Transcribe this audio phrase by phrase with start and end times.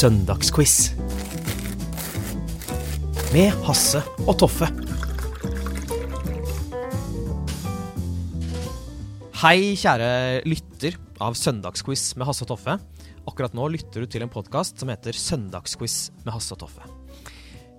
[0.00, 0.94] Søndagsquiz.
[3.34, 4.64] Med Hasse og Toffe.
[9.42, 10.08] Hei, kjære
[10.48, 12.78] lytter av Søndagsquiz med Hasse og Toffe.
[13.28, 16.88] Akkurat nå lytter du til en podkast som heter Søndagsquiz med Hasse og Toffe.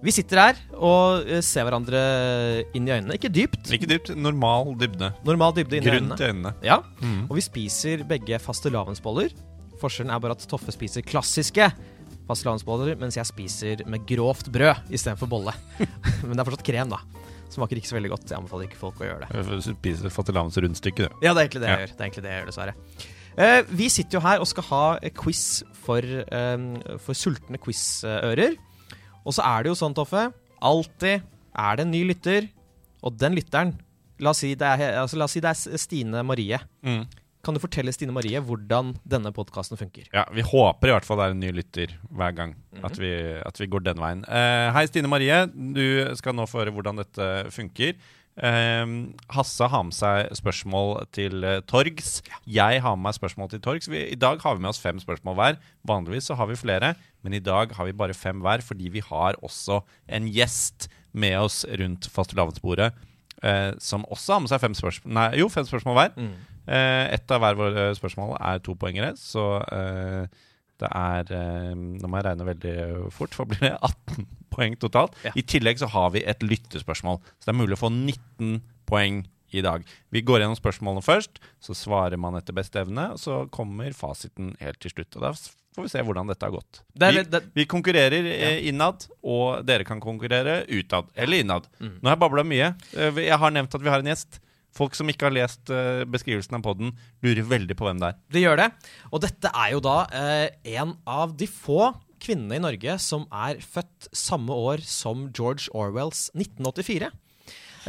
[0.06, 2.04] Vi sitter her og eh, ser hverandre
[2.78, 3.18] inn i øynene.
[3.18, 3.72] Ikke dypt.
[3.74, 5.10] Ikke dypt, normal dybde.
[5.26, 6.20] Normal dybde inn i Grunn øynene.
[6.22, 6.54] til øynene.
[6.70, 6.84] Ja,
[7.32, 9.34] og vi spiser begge fastelavnsboller.
[9.82, 11.72] Forskjellen er bare at Toffe spiser klassiske
[12.32, 15.54] fastelavnsboller, mens jeg spiser med grovt brød istedenfor bolle.
[16.26, 17.02] Men det er fortsatt krem, da.
[17.52, 18.30] Smaker ikke så veldig godt.
[18.32, 20.12] Jeg anbefaler ikke folk å gjøre det.
[20.16, 21.18] Fastelavns rundstykke, du.
[21.26, 21.82] Ja, det er egentlig det jeg Ja.
[21.86, 21.92] gjør.
[21.92, 22.76] Det er egentlig det jeg gjør, dessverre.
[23.32, 24.84] Uh, vi sitter jo her og skal ha
[25.16, 25.44] quiz
[25.82, 26.66] for, eh,
[27.00, 28.56] for sultne quizører.
[29.26, 30.26] Og så er det jo sånn, Toffe,
[30.62, 31.22] alltid
[31.58, 32.50] er det en ny lytter,
[33.04, 33.76] og den lytteren
[34.22, 36.60] La oss si det er, altså, si det er Stine Marie.
[36.86, 37.08] Mm.
[37.42, 40.08] Kan du fortelle Stine Marie hvordan denne podkasten funker?
[40.14, 42.56] Ja, Vi håper i hvert fall det er en ny lytter hver gang.
[42.84, 43.12] at, vi,
[43.42, 44.24] at vi går den veien.
[44.30, 45.44] Uh, hei, Stine Marie.
[45.50, 47.98] Du skal nå få høre hvordan dette funker.
[48.42, 48.86] Eh,
[49.36, 52.22] Hasse har med seg spørsmål til uh, torgs.
[52.48, 53.90] Jeg har med meg spørsmål til torgs.
[53.92, 55.60] Vi, I dag har vi med oss fem spørsmål hver.
[55.88, 56.94] Vanligvis så har vi flere,
[57.26, 61.38] men i dag har vi bare fem hver fordi vi har også en gjest med
[61.42, 62.94] oss rundt fastelavnsbordet.
[63.42, 66.12] Uh, som også har med seg fem spørsmål Nei, jo, fem spørsmål hver.
[66.22, 70.26] Eh, ett av hver våre spørsmål er to poengere, så eh,
[70.82, 75.14] det er eh, Nå må jeg regne veldig fort, for blir det 18 poeng totalt.
[75.24, 75.32] Ja.
[75.38, 79.22] I tillegg så har vi et lyttespørsmål, så det er mulig å få 19 poeng
[79.52, 79.84] i dag.
[80.16, 84.54] Vi går gjennom spørsmålene først, så svarer man etter beste evne, og så kommer fasiten
[84.64, 85.18] helt til slutt.
[85.20, 86.80] Og da får vi se hvordan dette har gått.
[86.96, 88.52] Det er- vi, det- vi konkurrerer ja.
[88.72, 91.12] innad, og dere kan konkurrere utad.
[91.16, 91.68] Eller innad.
[91.80, 91.98] Mm.
[92.00, 92.72] Nå har jeg babla mye.
[92.96, 94.40] Eh, Jeg har nevnt at vi har en gjest.
[94.76, 96.94] Folk som ikke har lest eh, beskrivelsen av podden,
[97.26, 98.22] lurer veldig på hvem det er.
[98.32, 98.70] Det gjør det.
[99.12, 100.48] Og dette er jo da eh,
[100.80, 106.30] en av de få kvinnene i Norge som er født samme år som George Orwells
[106.38, 107.12] 1984.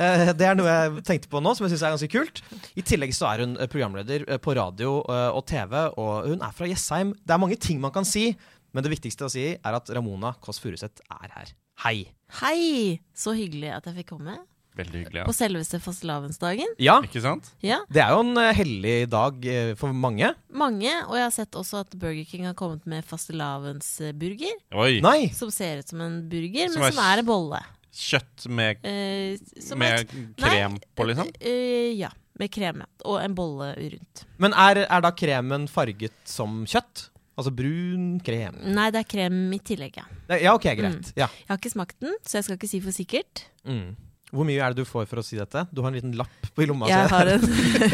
[0.00, 2.40] Eh, det er noe jeg tenkte på nå, som jeg syns er ganske kult.
[2.78, 6.56] I tillegg så er hun eh, programleder eh, på radio og TV, og hun er
[6.56, 7.12] fra Jessheim.
[7.20, 8.30] Det er mange ting man kan si,
[8.72, 11.52] men det viktigste å si er at Ramona Kåss Furuseth er her.
[11.84, 11.96] Hei.
[12.40, 13.02] Hei!
[13.12, 14.38] Så hyggelig at jeg fikk komme.
[14.76, 15.18] Veldig hyggelig.
[15.20, 15.24] ja.
[15.28, 16.70] På selveste fastelavnsdagen.
[16.80, 17.50] Ja, Ikke sant?
[17.60, 20.30] Ja, det er jo en eh, hellig dag eh, for mange.
[20.48, 20.92] mange.
[21.10, 24.54] Og jeg har sett også at Burger King har kommet med fastelavnsburger.
[24.80, 25.00] Oi!
[25.04, 25.28] Nei!
[25.36, 27.60] Som ser ut som en burger, Som men er som er en bolle.
[27.92, 31.28] Kjøtt med, Eh, som med et- krem Nei, på, liksom?
[31.40, 32.08] eh, ja.
[32.38, 32.86] Med krem, ja.
[33.04, 34.24] Og en bolle rundt.
[34.38, 37.10] Men er, er da kremen farget som kjøtt?
[37.36, 38.56] Altså brun krem?
[38.74, 40.04] Nei, det er krem i tillegg, ja.
[40.40, 41.12] Ja, ok, greit.
[41.16, 41.28] Ja.
[41.28, 43.44] Jeg har ikke smakt den, så jeg skal ikke si for sikkert.
[43.68, 43.96] Mm.
[44.32, 45.66] Hvor mye er det du får for å si dette?
[45.76, 46.88] Du har en liten lapp på i lomma.
[46.88, 47.42] Jeg har en,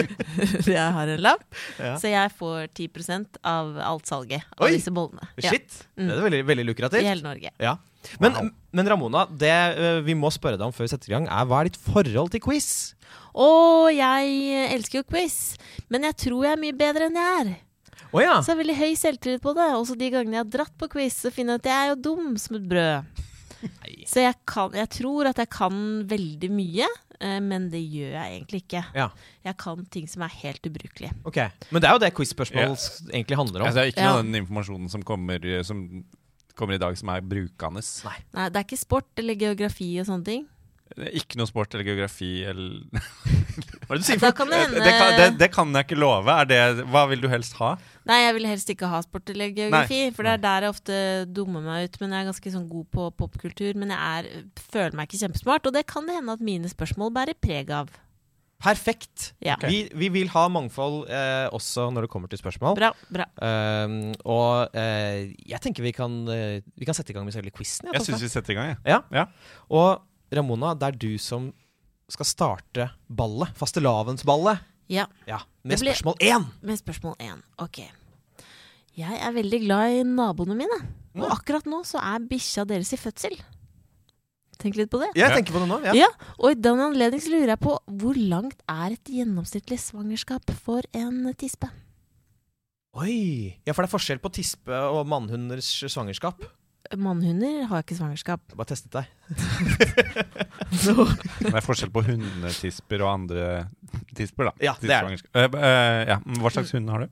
[0.71, 1.47] jeg har en lapp,
[1.83, 1.97] Ja.
[1.99, 4.77] så jeg får 10% av alt salget av Oi!
[4.77, 5.27] disse bollene.
[5.43, 5.81] Ja, Shit!
[5.99, 7.51] Det er veldig, veldig I hele Norge.
[7.59, 7.75] Ja.
[8.23, 11.27] Men, men Ramona, det eh, vi må spørre deg om før vi setter i gang,
[11.27, 12.71] er hva er ditt forhold til quiz?
[13.35, 13.49] Å,
[13.91, 15.57] jeg elsker jo quiz,
[15.91, 17.57] men jeg tror jeg er mye bedre enn jeg er.
[18.13, 18.39] Oh, ja.
[18.41, 19.67] Så jeg har veldig høy selvtillit på det.
[19.77, 21.99] Også de gangene jeg har dratt på quiz, så finner jeg at jeg er jo
[22.07, 23.25] dum som et brød.
[24.07, 26.87] Så jeg, kan, jeg tror at jeg kan veldig mye,
[27.21, 28.85] eh, men det gjør jeg egentlig ikke.
[28.95, 29.09] ja.
[29.45, 31.13] Jeg kan ting som er helt ubrukelige.
[31.25, 31.49] Okay.
[31.71, 33.67] Men det er jo det quiz-spørsmål s- egentlig handler om.
[33.67, 34.11] Altså, det er ikke Ja.
[34.13, 36.05] noe av den informasjonen som kommer, eh, som
[36.55, 37.83] kommer i dag, som er brukende.
[38.05, 38.17] Nei.
[38.35, 40.47] Nei, det er ikke sport eller geografi og sånne ting.
[41.13, 42.81] Ikke noe sport eller geografi eller
[43.59, 45.77] Hva er det du sier Da kan det det, hende det, kan, det, det kan
[45.77, 46.35] jeg ikke love.
[46.35, 47.75] Er det, hva vil du helst ha?
[48.09, 50.99] Nei, jeg vil helst ikke ha sport eller geografi, for det er der jeg ofte
[51.37, 52.01] dummer meg ut.
[52.03, 55.69] Men jeg er ganske sånn god på popkultur, men jeg er, føler meg ikke kjempesmart.
[55.69, 57.93] Og det kan det hende at mine spørsmål bærer preg av.
[58.59, 59.33] Perfekt.
[59.45, 59.55] Ja.
[59.63, 62.75] Vi, vi vil ha mangfold eh, også når det kommer til spørsmål.
[62.75, 63.29] Bra, bra.
[63.39, 67.55] Um, og eh, jeg tenker vi kan, eh, vi kan sette i gang med selve
[67.55, 67.93] quizen.
[67.95, 68.73] Jeg syns vi setter i gang.
[68.73, 68.81] jeg.
[68.97, 68.99] Ja.
[69.15, 69.29] Ja.
[69.71, 70.03] Og
[70.35, 71.53] Ramona, det er du som
[72.09, 73.53] skal starte ballet.
[73.59, 74.65] Fastelavnsballet.
[74.89, 75.93] Ja, Ja, med ble...
[75.93, 76.47] spørsmål én.
[76.65, 77.43] med spørsmål én.
[77.61, 77.83] Ok.
[78.99, 80.79] Jeg er veldig glad i naboene mine.
[81.19, 83.37] Og akkurat nå så er bikkja deres i fødsel.
[84.59, 85.11] Tenk litt på det.
[85.15, 85.77] Ja, Jeg tenker på det nå.
[85.87, 85.93] Ja.
[85.95, 86.09] Ja,
[86.39, 91.21] og i den anledning lurer jeg på hvor langt er et gjennomsnittlig svangerskap for en
[91.39, 91.69] tispe?
[92.99, 93.55] Oi!
[93.69, 96.43] Ja, for det er forskjell på tispe og mannhunders svangerskap.
[96.97, 98.41] Mannhunder har ikke svangerskap.
[98.49, 99.07] Jeg Bare testet deg.
[101.43, 103.47] Det er forskjell på hundetisper og andre
[104.17, 104.53] tisper, da.
[104.63, 105.23] Ja, det er det.
[105.35, 106.19] Uh, Eh, eh, ja.
[106.41, 107.09] Hva slags hund har du?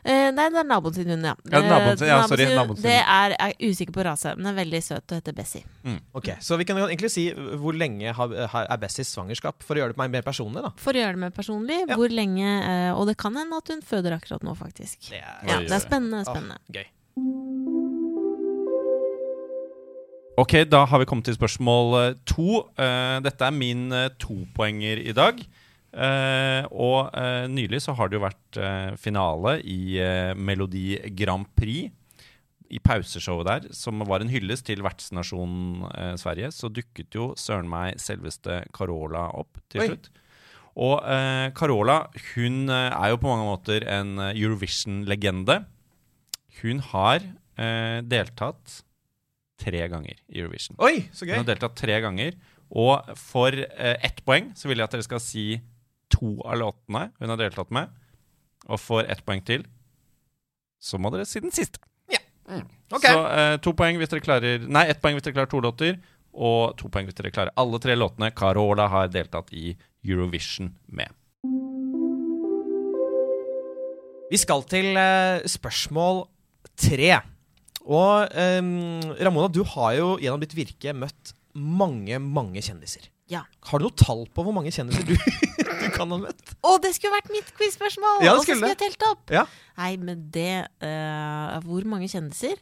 [0.00, 1.34] Uh, nei, det er naboen sin hund, ja.
[1.52, 2.86] Ja, naboen sin- ja, sorry, naboen sin.
[2.88, 5.60] Det er, jeg er usikker på rase, men den er veldig søt og heter Bessie.
[6.16, 9.78] Ok, Så vi kan egentlig si hvor lenge har- har- er Bessies svangerskap, for å
[9.82, 10.70] gjøre det mer personlig, da.
[10.76, 11.96] For å gjøre det mer personlig, Ja.
[11.96, 15.10] hvor lenge Og det kan hende at hun føder akkurat nå, faktisk.
[15.10, 16.24] Det er Ja, det er spennende.
[16.24, 16.56] spennende.
[16.56, 16.86] Oh, gøy.
[20.40, 22.62] Ok, da har vi kommet til spørsmål eh, to.
[22.80, 25.42] Eh, dette er min eh, topoenger i dag.
[26.70, 27.08] Og
[27.50, 28.58] nylig så har det jo vært
[29.02, 29.98] finale i
[30.38, 31.90] Melodi Grand Prix.
[32.70, 37.98] I pauseshowet der, som var en hyllest til vertsnasjonen Sverige, så dukket jo søren meg
[37.98, 39.88] selveste Carola opp til Oi.
[39.90, 40.06] slutt.
[40.78, 45.58] Og eh, Carola hun er jo på mange måter en Eurovision-legende.
[46.62, 47.26] Hun har
[47.58, 48.78] eh, deltatt
[49.60, 50.78] tre ganger i Eurovision.
[50.82, 52.38] Oi, så Hun har deltatt tre ganger.
[52.70, 55.44] Og for eh, ett poeng så vil jeg at dere skal si
[56.10, 57.90] to av låtene hun har deltatt med.
[58.70, 59.66] Og for ett poeng til
[60.80, 61.82] så må dere si den siste.
[62.90, 63.04] Ok.
[63.06, 66.00] Så eh, to poeng hvis dere klarer Nei, ett poeng hvis dere klarer to låter.
[66.30, 69.74] Og to poeng hvis dere klarer alle tre låtene Carola har deltatt i
[70.06, 71.10] Eurovision med.
[74.30, 76.24] Vi skal til eh, spørsmål
[76.78, 77.18] tre.
[77.90, 83.08] Og ehm, Ramona, du har jo gjennom ditt virke møtt mange, mange kjendiser.
[83.30, 83.44] Ja.
[83.70, 85.14] Har du noe tall på hvor mange kjendiser du,
[85.82, 86.54] du kan ha møtt?
[86.66, 88.24] Å, det skulle vært mitt quiz-spørsmål!
[88.26, 89.30] Ja, det og så skulle jeg telt opp!
[89.34, 89.44] Ja.
[89.78, 92.58] Nei, men det uh, Hvor mange kjendiser?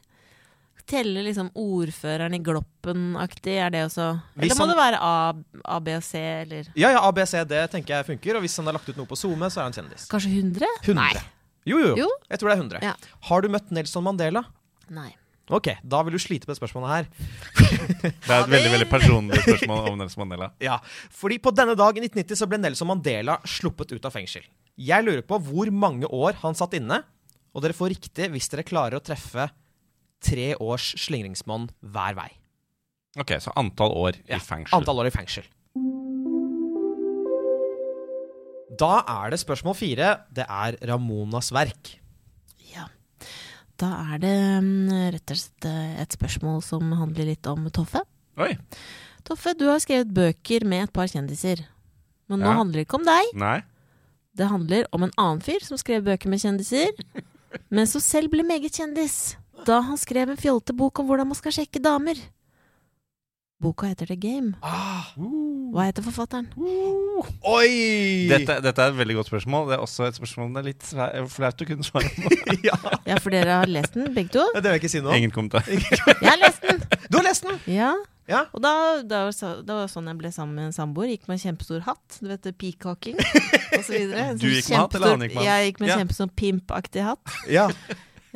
[0.89, 4.07] Telle liksom ordføreren i Gloppen-aktig, er det også
[4.39, 5.17] Eller må han- det være A,
[5.77, 6.17] A, B og C,
[6.47, 8.37] eller Ja, ja, C, det tenker jeg funker.
[8.39, 10.09] Og hvis han har lagt ut noe på SoMe, så er han kjendis.
[10.09, 10.65] kanskje 100?
[10.87, 10.95] 100.
[10.97, 11.13] Nei.
[11.69, 12.09] Jo, jo, Jo.
[12.31, 12.83] Jeg tror det er 100.
[12.83, 12.95] Ja.
[13.29, 14.47] Har du møtt Nelson Mandela?
[14.94, 15.11] Nei.
[15.49, 17.06] Ok, da vil du slite med spørsmålet her.
[17.56, 20.50] Det er et veldig veldig personlig spørsmål om Nelson Mandela.
[20.69, 20.76] Ja,
[21.14, 24.44] fordi på denne dag i 1990 så ble Nelson Mandela sluppet ut av fengsel.
[24.76, 27.00] Jeg lurer på hvor mange år han satt inne,
[27.56, 29.49] og dere får riktig hvis dere klarer å treffe
[30.20, 32.29] tre års slingringsmonn hver vei.
[33.19, 34.76] Ok, Så antall år Ja, i fengsel.
[34.76, 35.49] Antall år i fengsel.
[38.79, 40.11] Da er det spørsmål fire.
[40.31, 41.96] Det er Ramonas verk.
[43.79, 44.35] Da er det
[44.65, 48.03] mm, rett og slett eh, et spørsmål som handler litt om Toffe.
[48.43, 48.53] Oi.
[49.27, 51.63] Toffe, du har skrevet bøker med et par kjendiser.
[52.29, 52.57] Men nå Ja.
[52.59, 53.31] handler det ikke om deg.
[53.39, 53.59] Nei.
[54.39, 56.91] Det handler om en annen fyr som skrev bøker med kjendiser,
[57.75, 59.37] men som selv ble meget kjendis
[59.67, 62.15] da han skrev en fjollete bok om hvordan man skal sjekke damer.
[63.61, 64.53] Boka heter The Game.
[64.63, 66.47] Ah, Hva heter forfatteren?
[67.43, 68.29] oi!
[68.31, 69.65] Dette, dette er et veldig godt spørsmål.
[69.73, 70.87] Det er også et spørsmål det er litt
[71.35, 72.31] flaut å kunne svare på.
[72.69, 72.77] ja,
[73.09, 74.45] Ja, for dere har lest den, begge to?
[74.55, 75.17] Det vil jeg ikke si noe.
[75.19, 75.67] Ingen kommentar.
[75.67, 76.79] Jeg har lest den!
[77.11, 77.59] Du har lest den!
[77.75, 77.91] Ja.
[78.31, 78.45] Ja.
[78.55, 78.73] Og da,
[79.09, 81.11] da, var så- det var sånn jeg ble sammen med en samboer.
[81.17, 82.19] Gikk med en kjempestor hatt.
[82.23, 84.29] Du vet det, peacocking videre.
[84.39, 85.49] Du sånn gikk med hatt, eller han gikk med hatt?
[85.51, 85.99] Jeg gikk med en Ja.
[86.05, 87.39] kjempestor pimpaktig hatt.
[87.51, 87.67] Ja.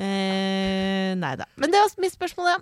[0.03, 1.45] Eh, nei da.
[1.61, 2.59] Men det var mitt spørsmål, ja.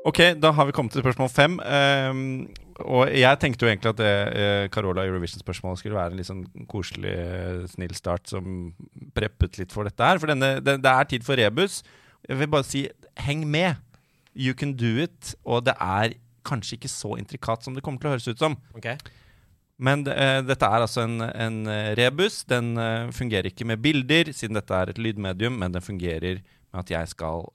[0.00, 1.58] Ok, da har vi kommet til spørsmål fem.
[1.60, 2.20] Um,
[2.88, 6.44] og jeg tenkte jo egentlig at det uh, Carola Eurovision-spørsmålet skulle være en litt sånn
[6.70, 8.70] koselig, uh, snill start som
[9.16, 10.20] preppet litt for dette her.
[10.22, 11.82] For denne, det, det er tid for rebus.
[12.24, 12.86] Jeg vil bare si
[13.26, 13.76] heng med.
[14.32, 15.34] You can do it.
[15.44, 16.16] Og det er
[16.48, 18.56] kanskje ikke så intrikat som det kommer til å høres ut som.
[18.80, 18.88] Ok.
[19.84, 21.60] Men uh, dette er altså en, en
[22.00, 22.40] rebus.
[22.48, 22.72] Den
[23.16, 27.12] fungerer ikke med bilder, siden dette er et lydmedium, men den fungerer med at jeg
[27.12, 27.48] skal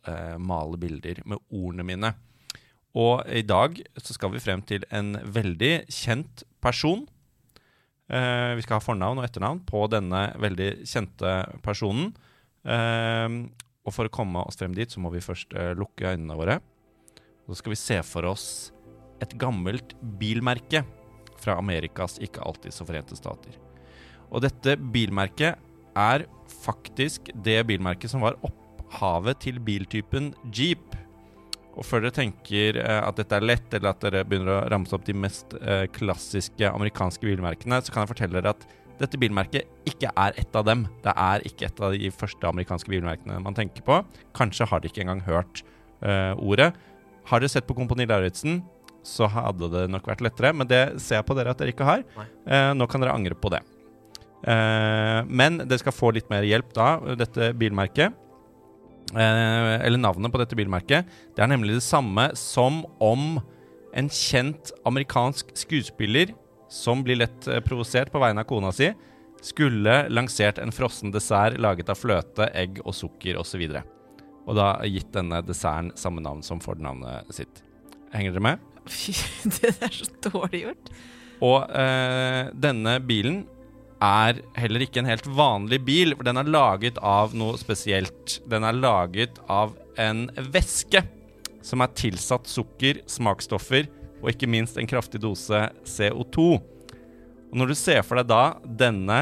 [0.44, 2.14] male bilder med ordene mine.
[2.96, 7.04] Og i dag så skal vi frem til en veldig kjent person.
[8.08, 11.36] Eh, vi skal ha fornavn og etternavn på denne veldig kjente
[11.66, 12.14] personen.
[12.64, 13.28] Eh,
[13.86, 16.60] og for å komme oss frem dit, så må vi først eh, lukke øynene våre.
[17.46, 18.48] Så skal vi se for oss
[19.22, 20.84] et gammelt bilmerke
[21.42, 23.60] fra Amerikas ikke alltid så forente stater.
[24.32, 25.60] Og dette bilmerket
[25.96, 26.25] er
[26.64, 30.96] faktisk det bilmerket som var opphavet til biltypen Jeep.
[31.75, 34.96] Og før dere tenker eh, at dette er lett, eller at dere begynner å ramse
[34.96, 38.67] opp de mest eh, klassiske amerikanske bilmerkene, så kan jeg fortelle dere at
[39.00, 40.86] dette bilmerket ikke er et av dem.
[41.03, 44.00] Det er ikke et av de første amerikanske bilmerkene man tenker på.
[44.38, 45.65] Kanskje har dere ikke engang hørt
[46.05, 46.72] eh, ordet.
[47.27, 48.62] Har dere sett på Kompani Lauritzen,
[49.05, 51.88] så hadde det nok vært lettere, men det ser jeg på dere at dere ikke
[51.88, 52.05] har.
[52.17, 53.62] Eh, nå kan dere angre på det.
[54.46, 56.89] Eh, men dere skal få litt mer hjelp da,
[57.20, 58.15] dette bilmerket.
[59.14, 63.38] Eh, eller navnet på dette bilmerket, det er nemlig det samme som om
[63.96, 66.34] en kjent amerikansk skuespiller
[66.72, 68.92] som blir lett eh, provosert på vegne av kona si,
[69.46, 73.62] skulle lansert en frossen dessert laget av fløte, egg og sukker osv.
[73.62, 73.84] Og, så
[74.46, 77.62] og da gitt denne desserten samme navn som fornavnet sitt.
[78.14, 78.72] Henger dere med?
[78.86, 79.16] Fy,
[79.58, 80.92] det er så dårlig gjort.
[81.46, 83.44] Og eh, denne bilen
[84.04, 88.40] er heller ikke en helt vanlig bil, for den er laget av noe spesielt.
[88.50, 91.04] Den er laget av en væske
[91.66, 93.88] som er tilsatt sukker, smaksstoffer
[94.22, 96.46] og ikke minst en kraftig dose CO2.
[97.52, 99.20] Og når du ser for deg da denne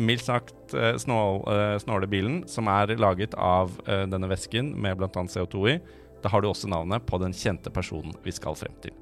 [0.00, 5.10] mildt sagt eh, snål, eh, snålebilen som er laget av eh, denne væsken med bl.a.
[5.10, 5.78] CO2 i,
[6.22, 8.94] da har du også navnet på den kjente personen vi skal frem til.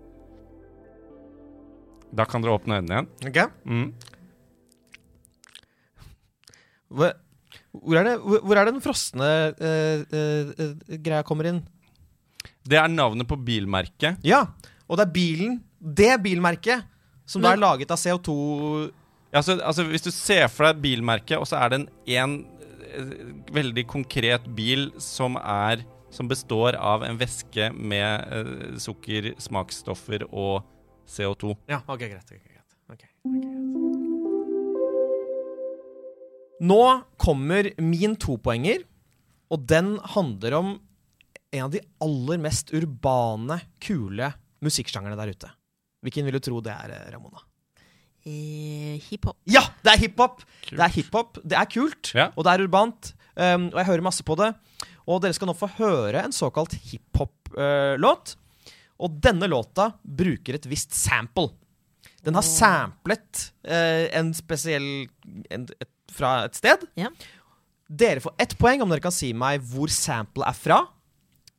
[2.11, 3.11] Da kan dere åpne øynene igjen.
[3.31, 3.39] Ok?
[3.71, 4.17] Mm.
[6.91, 7.13] Hvor,
[7.73, 11.61] hvor, er det, hvor, hvor er det den frosne uh, eh, greia kommer inn?
[12.67, 14.21] Det er navnet på bilmerket.
[14.27, 14.45] Ja,
[14.87, 16.87] og det er bilen, det bilmerket,
[17.29, 18.35] som da er laget av CO2
[19.31, 21.87] Ja, altså, altså, hvis du ser for deg bilmerket, og så er det en,
[22.19, 22.33] en
[23.55, 30.65] veldig konkret bil som er som består av en væske med uh, sukker, smaksstoffer og
[31.07, 31.55] CO2.
[31.71, 32.27] Ja, ok, greit.
[32.27, 32.81] Okay, greit.
[32.91, 33.80] Okay, ok, greit.
[36.61, 36.81] Nå
[37.21, 38.83] kommer min topoenger,
[39.51, 40.75] og den handler om
[41.51, 44.29] en av de aller mest urbane, kule
[44.63, 45.49] musikksjangerne der ute.
[46.05, 47.41] Hvilken vil du tro det er, Ramona?
[48.29, 49.39] Eh, Hiphop.
[49.49, 50.43] Ja, det er hiphop!
[50.69, 52.29] Det er hiphop, det er kult, Ja.
[52.37, 53.15] og det er urbant.
[53.41, 54.51] Um, og jeg hører masse på det.
[55.09, 58.37] Og dere skal nå få høre en såkalt hiphop-låt.
[59.01, 61.49] og denne låta bruker et visst sample.
[62.23, 65.09] Den har samplet uh, en spesiell
[65.49, 66.87] en, et, fra et sted.
[66.99, 67.11] Ja.
[67.91, 70.81] Dere får ett poeng om dere kan si meg hvor samplet er fra.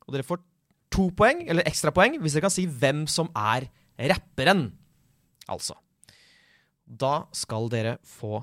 [0.07, 0.43] Og dere får
[0.91, 3.69] to poeng, eller ekstrapoeng, hvis dere kan si hvem som er
[4.11, 4.69] rapperen.
[5.51, 5.75] Altså.
[6.85, 8.41] Da skal dere få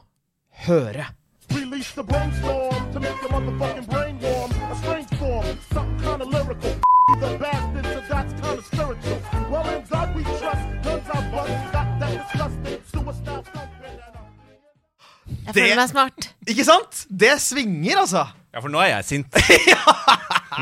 [0.67, 1.09] høre.
[1.51, 4.51] Release the brainstorm to make your motherfucking brain warm.
[4.71, 6.77] A strange form, something kind of lyrical.
[7.21, 9.19] The bastard, so that's kind of spiritual.
[9.51, 13.78] Well, in God we trust, guns are bust, got that disgusting suicide
[15.29, 16.29] Jeg Det- føler meg smart.
[16.49, 17.07] Ikke sant?
[17.11, 18.27] Det svinger, altså.
[18.55, 19.35] Ja, for nå er jeg sint.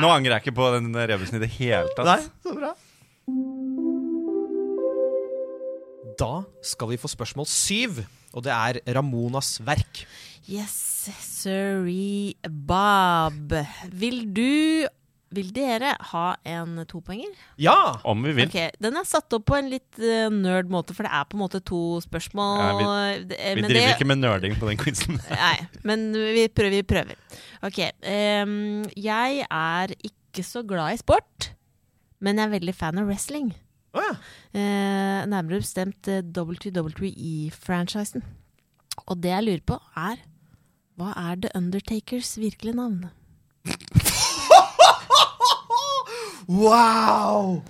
[0.03, 2.05] Nå angrer jeg ikke på den rebusen i det hele tatt.
[2.05, 2.73] Nei, så bra.
[6.19, 6.31] Da
[6.65, 8.01] skal vi få spørsmål syv,
[8.35, 10.03] og det er Ramonas verk.
[10.49, 10.75] Yes,
[11.23, 13.53] sorry, Bob.
[13.93, 14.87] Vil du
[15.37, 17.33] Vil dere ha en topoenger?
[17.61, 17.77] Ja!
[18.09, 18.47] Om vi vil.
[18.49, 21.37] Ok, Den er satt opp på en litt uh, nerd måte, for det er på
[21.37, 22.63] en måte to spørsmål.
[22.63, 25.21] Ja, Det- eh, Vi men driver det- ikke med nerding på den quizen.
[25.31, 26.71] Nei, men vi prøver.
[26.79, 27.21] Vi prøver.
[27.69, 27.83] Ok.
[28.03, 31.51] Um, jeg er ikke så glad i sport,
[32.21, 33.53] men jeg er veldig fan av wrestling.
[33.97, 34.13] Oh, ja.
[34.57, 38.23] uh, nærmere bestemt eh, WWE-franchisen.
[39.07, 40.17] Og det jeg lurer på, er
[40.97, 43.11] Hva er The Undertakers virkelige navn?
[46.47, 47.63] Wow!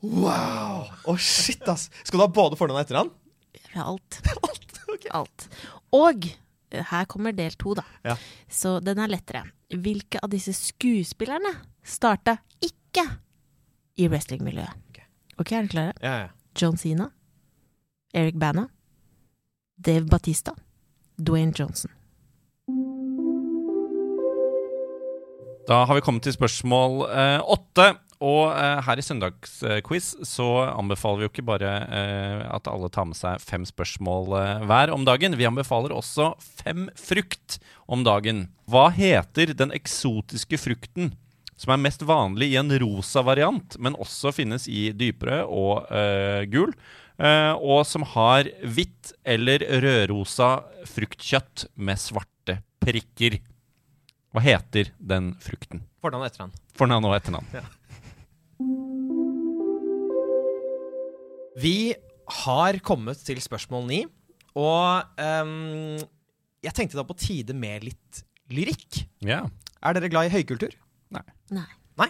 [0.00, 0.88] Wow!
[1.04, 1.90] Å, shit, ass.
[2.04, 3.10] Skal du ha både fornavn og etternavn?
[3.84, 4.20] Alt.
[4.48, 4.78] alt.
[5.14, 5.46] Alt.
[5.94, 7.84] Og eh, her kommer del to, da.
[8.06, 8.16] Ja.
[8.48, 9.44] Så den er lettere.
[9.74, 11.52] Hvilke av disse skuespillerne
[11.84, 13.04] starta ikke
[14.00, 14.80] i wrestlingmiljøet?
[14.88, 15.02] Ok.
[15.36, 15.98] ok, er dere klare?
[16.00, 16.32] Ja, ja.
[16.54, 17.10] John Sina,
[18.14, 18.68] Eric Bana,
[19.76, 20.54] Dave Batista,
[21.18, 21.90] Dwayne Johnson.
[25.64, 27.94] Da har vi kommet til spørsmål eh, åtte.
[28.24, 33.08] Og eh, her i søndagsquiz så anbefaler vi jo ikke bare eh, at alle tar
[33.10, 35.36] med seg fem spørsmål eh, hver om dagen.
[35.36, 38.46] Vi anbefaler også fem frukt om dagen.
[38.70, 41.12] Hva heter den eksotiske frukten
[41.60, 46.42] som er mest vanlig i en rosa variant, men også finnes i dyprød og eh,
[46.50, 46.72] gul?
[47.18, 50.50] eh, og som har hvitt eller rødrosa
[50.90, 53.38] fruktkjøtt med svarte prikker.
[54.34, 55.84] Hva heter den frukten?
[56.02, 56.54] Fornavn og etternavn.
[56.74, 57.48] Fornavn og etternavn.
[61.60, 61.94] Vi
[62.44, 64.00] har kommet til spørsmål ni,
[64.58, 66.00] og um,
[66.64, 68.22] jeg tenkte da på tide med litt
[68.54, 69.04] lyrikk.
[69.26, 69.44] Ja.
[69.84, 70.74] Er dere glad i høykultur?
[71.14, 71.22] Nei.
[71.54, 71.66] Nei,
[72.00, 72.08] Nei.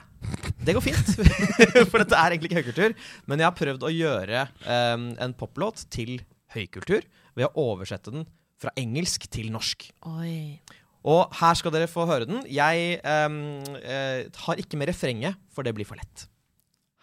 [0.65, 1.11] det går fint.
[1.91, 2.95] For dette er egentlig ikke høykultur.
[3.29, 6.17] Men jeg har prøvd å gjøre um, en poplåt til
[6.55, 8.29] høykultur ved å oversette den
[8.61, 9.91] fra engelsk til norsk.
[10.09, 10.63] Oi.
[11.05, 12.41] Og her skal dere få høre den.
[12.49, 12.97] Jeg
[13.27, 13.43] um,
[13.77, 16.29] uh, har ikke med refrenget, for det blir for lett.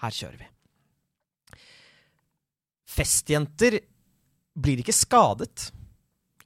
[0.01, 0.49] Her kjører vi.
[2.91, 3.79] Festjenter
[4.57, 5.69] blir ikke skadet.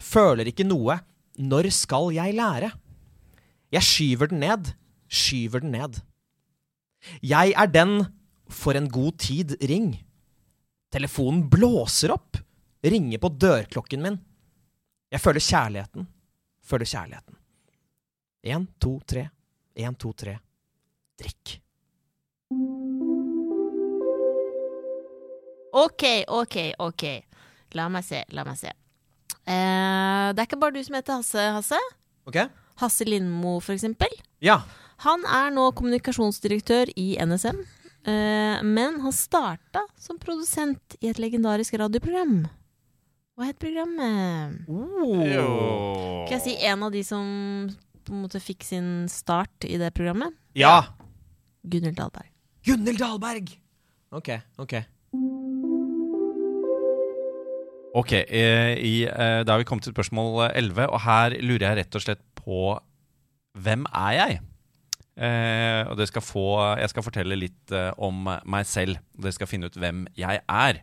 [0.02, 1.00] Føler ikke noe.
[1.42, 2.70] Når skal jeg lære?
[3.74, 4.70] Jeg skyver den ned,
[5.10, 5.98] skyver den ned.
[7.26, 7.98] Jeg er den
[8.48, 9.92] for en god tid ring.
[10.94, 12.38] Telefonen blåser opp,
[12.86, 14.20] ringer på dørklokken min.
[15.12, 16.08] Jeg føler kjærligheten,
[16.64, 17.36] føler kjærligheten.
[18.46, 19.28] Én, to, tre.
[19.76, 20.38] Én, to, tre.
[21.20, 21.58] Drikk.
[25.76, 27.04] OK, OK, OK.
[27.76, 28.72] La meg se, la meg se.
[29.44, 31.80] Eh, det er ikke bare du som heter Hasse, Hasse.
[32.30, 32.48] Okay.
[32.80, 34.12] Hasse Lindmo, for eksempel.
[34.44, 34.62] Ja.
[35.04, 37.60] Han er nå kommunikasjonsdirektør i NSM,
[38.08, 42.46] eh, men han starta som produsent i et legendarisk radioprogram.
[43.36, 44.62] Hva het programmet?
[44.64, 47.28] Skal jeg si en av de som
[48.08, 50.32] på en måte fikk sin start i det programmet?
[50.56, 50.86] Ja!
[51.68, 52.32] Gunhild Dahlberg.
[52.64, 53.58] Gunhild Dahlberg!
[54.16, 54.78] Ok, ok.
[57.96, 61.78] Ok, eh, i, eh, da har vi kommet til spørsmål 11, og her lurer jeg
[61.80, 62.76] rett og slett på
[63.56, 64.40] hvem er jeg?
[65.16, 69.00] Eh, og skal få, jeg skal fortelle litt eh, om meg selv.
[69.16, 70.82] og Dere skal finne ut hvem jeg er.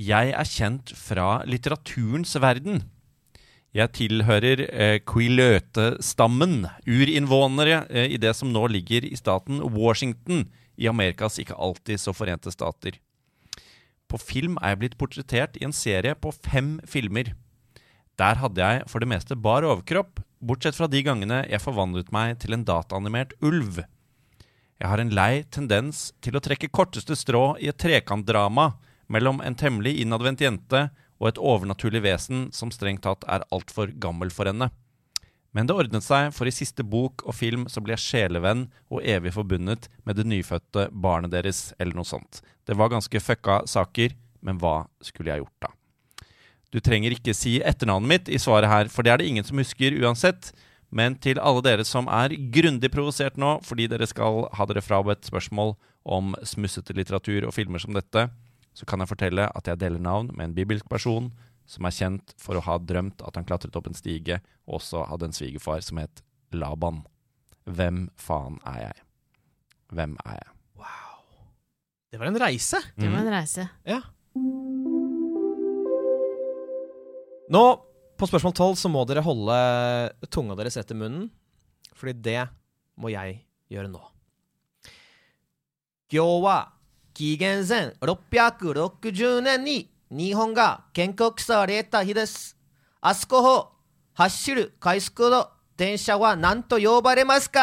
[0.00, 2.82] Jeg er kjent fra litteraturens verden.
[3.70, 10.90] Jeg tilhører eh, Quiløte-stammen, urinnvånere eh, i det som nå ligger i staten Washington, i
[10.90, 12.98] Amerikas ikke alltid så forente stater.
[14.10, 17.30] På film er jeg blitt portrettert i en serie på fem filmer.
[18.18, 22.40] Der hadde jeg for det meste bar overkropp, bortsett fra de gangene jeg forvandlet meg
[22.42, 23.84] til en dataanimert ulv.
[24.80, 28.72] Jeg har en lei tendens til å trekke korteste strå i et trekantdrama
[29.12, 30.88] mellom en temmelig innadvendt jente
[31.20, 34.70] og et overnaturlig vesen som strengt tatt er altfor gammel for henne.
[35.56, 39.02] Men det ordnet seg, for i siste bok og film så ble jeg sjelevenn og
[39.02, 42.42] evig forbundet med det nyfødte barnet deres, eller noe sånt.
[42.66, 44.14] Det var ganske fucka saker,
[44.46, 45.72] men hva skulle jeg gjort da?
[46.70, 49.58] Du trenger ikke si etternavnet mitt i svaret her, for det er det ingen som
[49.58, 50.52] husker uansett.
[50.90, 55.26] Men til alle dere som er grundig provosert nå fordi dere skal ha dere frabedt
[55.26, 55.76] spørsmål
[56.06, 58.28] om smussete litteratur og filmer som dette,
[58.74, 61.30] så kan jeg fortelle at jeg deler navn med en bibelsk person
[61.70, 65.04] som er kjent for å ha drømt at han klatret opp en stige, og også
[65.10, 66.22] hadde en svigerfar som het
[66.56, 67.04] Laban.
[67.70, 69.04] Hvem faen er jeg?
[69.94, 70.56] Hvem er jeg?
[70.80, 71.20] Wow.
[72.10, 72.80] Det var en reise.
[72.96, 73.68] Det var en reise.
[73.86, 74.00] Ja.
[77.50, 77.62] Nå,
[78.18, 79.60] på spørsmål 12, så må dere holde
[80.30, 81.30] tunga deres etter munnen.
[81.94, 82.42] Fordi det
[82.98, 84.02] må jeg gjøre nå.
[86.10, 86.58] Gyowa,
[87.14, 89.78] kigensen 660年に
[90.10, 92.56] 日本が建国された日です。
[93.00, 93.72] あそこを
[94.14, 97.60] 走る快速の電車は何と呼ばれますか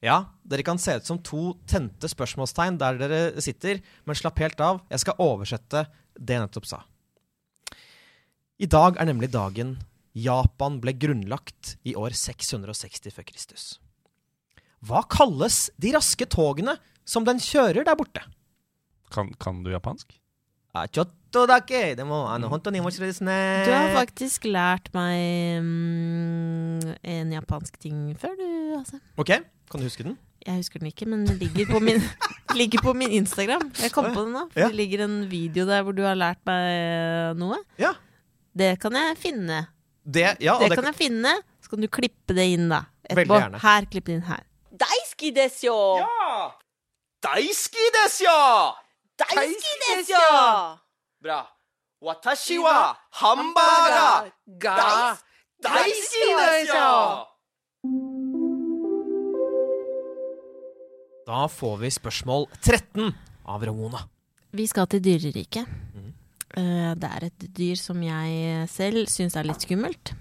[0.00, 4.60] Ja, dere kan se ut som to tente spørsmålstegn der dere sitter, men slapp helt
[4.60, 5.86] av, jeg skal oversette
[6.18, 6.84] det jeg nettopp sa.
[8.58, 9.76] I dag er nemlig dagen
[10.16, 13.80] Japan ble grunnlagt i år 660 før Kristus.
[14.80, 18.22] Hva kalles de raske togene som den kjører der borte?
[19.12, 20.16] Kan, kan du japansk?
[20.76, 23.36] Ah, chotto dake, demo, ano, hontoni omoshiroi desu ne.
[23.64, 29.00] Du har faktisk lært meg mm, en japansk ting før, du, altså.
[29.16, 29.32] Ok,
[29.70, 30.18] kan du huske den?
[30.46, 32.02] Jeg husker den ikke, men den ligger på min,
[32.60, 33.70] ligger på min Instagram.
[33.80, 34.44] Jeg kom på den nå.
[34.52, 34.68] For Ja.
[34.68, 37.58] Det ligger en video der hvor du har lært meg noe.
[37.82, 37.94] Ja.
[38.56, 39.64] Det kan jeg finne.
[40.04, 41.32] Det, ja, og Det det, kan jeg finne.
[41.64, 42.84] Så kan du klippe det inn, da.
[43.10, 43.62] Veldig gjerne.
[43.64, 44.44] Her, klipp det inn her.
[44.76, 45.78] Daisuki desu yo!
[46.04, 46.52] Ja!
[49.16, 49.56] Daisuki desu yo!
[49.56, 50.78] Daisuki desu yo!
[51.24, 51.40] Bra.
[52.00, 54.32] Watashi wa hamburger!
[61.26, 64.02] Da får vi spørsmål 13 av Ramona.
[64.52, 65.64] Vi skal til dyreriket.
[65.66, 66.12] Mm.
[67.00, 70.12] Det er et dyr som jeg selv syns er litt skummelt.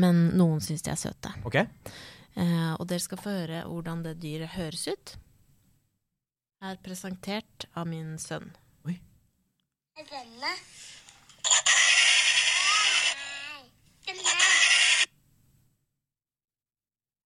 [0.00, 1.34] Men noen syns de er søte.
[1.44, 1.60] Ok?
[1.60, 5.14] Eh, og dere skal få høre hvordan det dyret høres ut.
[6.62, 8.52] Er presentert av min sønn.
[8.86, 8.92] Oi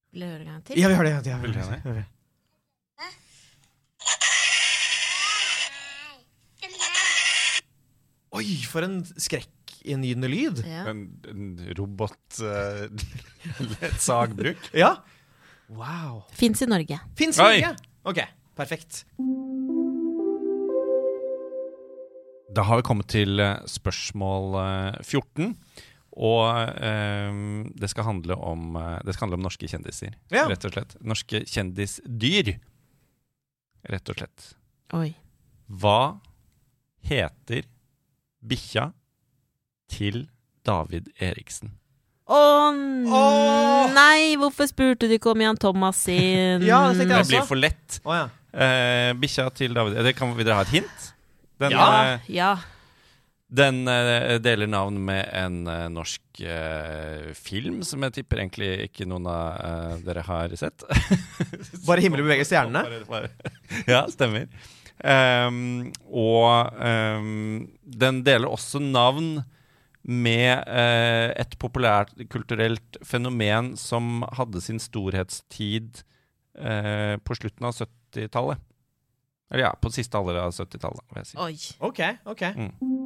[0.09, 0.81] Vil du høre en gang til?
[0.81, 1.11] Ja, vi har det.
[1.29, 2.07] Ja, vi har det.
[8.37, 10.65] Oi, for en skrekkinngytende lyd.
[10.65, 10.87] Ja.
[10.95, 12.89] En, en robot uh,
[13.85, 14.73] Et?
[14.73, 14.95] Ja.
[15.69, 16.25] Wow.
[16.33, 17.01] Fins i Norge.
[17.21, 17.61] Fins i Oi.
[17.61, 17.77] Norge?
[18.07, 18.25] Ok,
[18.57, 19.05] perfekt.
[22.57, 25.53] Da har vi kommet til eh, spørsmål eh, 14.
[26.17, 30.47] Og um, det, skal handle om, eh, det skal handle om norske kjendiser, Ja.
[30.49, 30.97] rett og slett.
[31.05, 32.55] Norske kjendisdyr,
[33.93, 34.47] rett og slett.
[34.97, 35.11] Oi.
[35.69, 36.17] Hva
[37.05, 37.67] heter
[38.41, 38.93] bikkja
[39.93, 40.25] til
[40.65, 41.75] David Eriksen?
[42.27, 42.73] Å
[43.93, 46.65] nei, hvorfor spurte du ikke om Jan Thomas sin?
[46.67, 48.01] Ja, det tenkte Det blir for lett.
[48.03, 48.27] Oh, ja.
[48.57, 51.13] Eh, Bikkja til David det kan, Vil dere ha et hint?
[51.61, 51.85] Den, Ja.
[52.17, 52.51] Uh, ja.
[53.49, 56.23] den uh, deler navn med en norsk
[57.37, 60.85] film som jeg tipper egentlig ikke noen av dere har sett.
[61.89, 62.85] Bare himmelen beveger stjernene.
[63.89, 64.51] Ja, stemmer.
[64.97, 69.39] Um, og um, den deler også navn
[70.07, 70.61] med
[71.41, 76.05] et populært kulturelt fenomen som hadde sin storhetstid
[76.59, 78.63] eh, på slutten av 70-tallet.
[79.51, 81.39] Eller ja, på siste alder av 70-tallet, vil jeg si.
[81.39, 81.55] Oi.
[81.87, 82.43] Ok, ok.
[82.57, 82.97] Mm.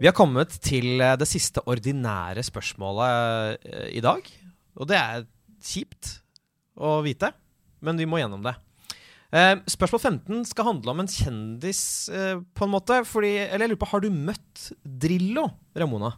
[0.00, 4.26] Vi har kommet til eh, det siste ordinære spørsmålet eh, i dag.
[4.74, 5.26] Og det er
[5.64, 6.18] kjipt
[6.74, 7.30] å vite,
[7.84, 8.56] men vi må gjennom det.
[9.34, 13.00] Eh, spørsmål 15 skal handle om en kjendis, på en måte.
[13.06, 16.12] Fordi, eller jeg lurer på, har du møtt Drillo, Ramona?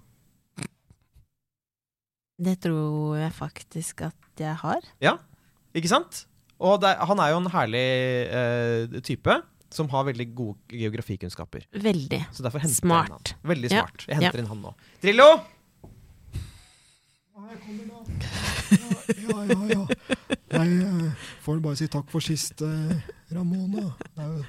[2.37, 4.85] Det tror jeg faktisk at jeg har.
[5.01, 5.16] Ja,
[5.77, 6.27] ikke sant?
[6.61, 7.85] Og det, han er jo en herlig
[8.33, 9.38] eh, type
[9.72, 11.66] som har veldig gode geografikunnskaper.
[11.72, 12.22] Veldig.
[12.33, 13.11] Så derfor henter Smart.
[13.11, 13.51] jeg inn han.
[13.53, 13.85] Veldig Ja.
[14.07, 14.75] Jeg henter inn han nå.
[15.05, 15.31] Drillo!
[19.27, 19.83] Ja, ja, ja.
[20.57, 21.11] Nei, jeg
[21.45, 22.95] får bare si takk for sist, eh,
[23.35, 23.88] Ramona.
[24.14, 24.42] Det er jo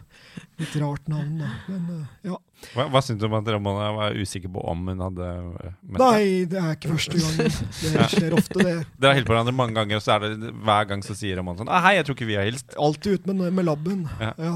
[0.62, 1.50] litt rart navn, da.
[1.72, 2.38] Men eh, ja.
[2.74, 6.02] Hva, hva syns du om at Ramona var usikker på om hun hadde eh, møtt?
[6.02, 7.36] Nei, det er ikke første gang.
[7.82, 8.76] Det skjer ofte, det.
[9.02, 11.34] Dere har hilst på hverandre mange ganger, og så er det hver gang så sier
[11.41, 12.72] Ramona sånn ah, 'Hei, jeg tror ikke vi har hilst'.
[12.88, 14.02] Alltid ut med, med labben.
[14.22, 14.32] Ja.
[14.38, 14.56] Ja.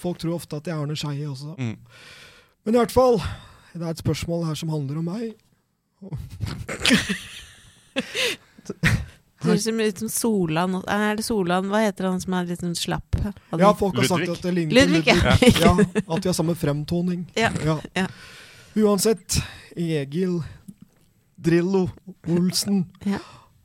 [0.00, 1.50] Folk tror ofte at jeg er Arne Skeie også.
[1.56, 1.76] Mm.
[2.64, 3.16] Men i hvert fall,
[3.72, 5.32] det er et spørsmål her som handler om meg.
[9.42, 10.74] Ser ut som Solan.
[10.86, 11.66] Er det Solan?
[11.72, 13.16] Hva heter han som er litt sånn slapp?
[13.58, 15.52] Ja, folk har sagt at det ligner Ludvig, Ludvig.
[15.60, 15.62] ja.
[15.66, 15.72] Ja,
[16.16, 17.26] at vi har samme fremtoning.
[17.38, 17.50] Ja,
[17.94, 18.06] ja.
[18.78, 19.40] Uansett,
[19.76, 20.38] Egil
[21.36, 21.88] Drillo
[22.28, 22.84] Olsen.
[23.04, 23.18] Ja.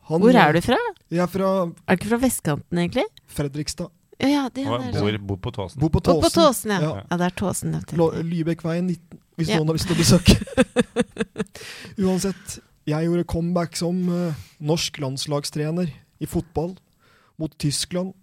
[0.10, 0.78] Han- Hvor er du fra?
[1.12, 3.04] Jeg er fra Er du ikke fra vestkanten, egentlig?
[3.28, 3.90] Fredrikstad.
[4.20, 5.80] Ja, ja, det, er bor, bor på Tåsen.
[5.80, 6.42] Bor på Og på Tåsen.
[6.42, 6.80] Tåsen, ja.
[6.82, 7.04] Ja.
[7.12, 7.76] Ja, det er Tåsen.
[7.94, 9.58] Lå- Lybekkveien 19, hvis Ja.
[9.60, 11.28] noen har lyst til å besøke.
[12.02, 15.92] Uansett, jeg gjorde comeback som eh, norsk landslagstrener
[16.24, 16.76] i fotball
[17.38, 18.14] mot Tyskland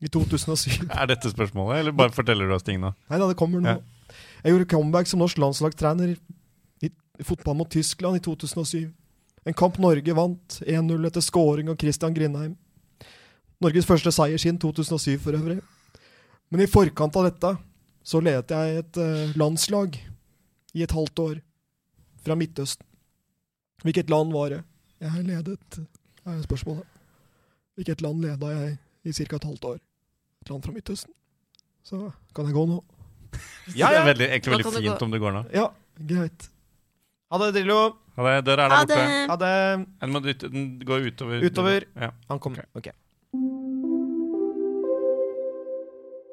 [0.00, 0.88] i 2007.
[1.00, 2.94] Er dette spørsmålet, eller bare forteller du oss ting nå?
[3.10, 3.76] Nei da, det kommer nå.
[3.76, 4.16] Ja.
[4.44, 6.90] Jeg gjorde comeback som norsk landslagstrener i,
[7.26, 8.88] fotball mot Tyskland i 2007.
[9.48, 12.54] En kamp Norge vant 1-0 etter scoring av Christian Grindheim.
[13.62, 15.58] Norges første seier siden 2007 for øvrig.
[16.48, 17.56] Men i forkant av dette
[18.06, 19.98] så ledet jeg et eh, landslag
[20.78, 21.40] i et halvt år
[22.24, 22.86] fra Midtøsten.
[23.86, 24.60] Hvilket land var det
[24.98, 25.78] jeg ledet?
[26.28, 26.84] er spørsmålet.
[27.78, 29.36] Hvilket land leda jeg i ca.
[29.36, 29.78] et halvt år?
[30.42, 31.14] Et land fra Midtøsten.
[31.86, 32.82] Så kan jeg gå nå?
[33.76, 35.04] Ja, Det er veldig, egentlig veldig fint gå.
[35.04, 35.42] om du går nå.
[35.54, 35.66] Ja,
[36.10, 36.48] greit.
[37.30, 37.78] Ha det, Drillo.
[38.16, 39.08] Ha det, Døra er der borte.
[39.30, 39.52] Ha det.
[40.00, 41.44] Den må ut, den går utover.
[41.44, 41.86] Utover.
[41.94, 42.10] Ja.
[42.32, 42.64] Han kommer.
[42.74, 42.88] Ok.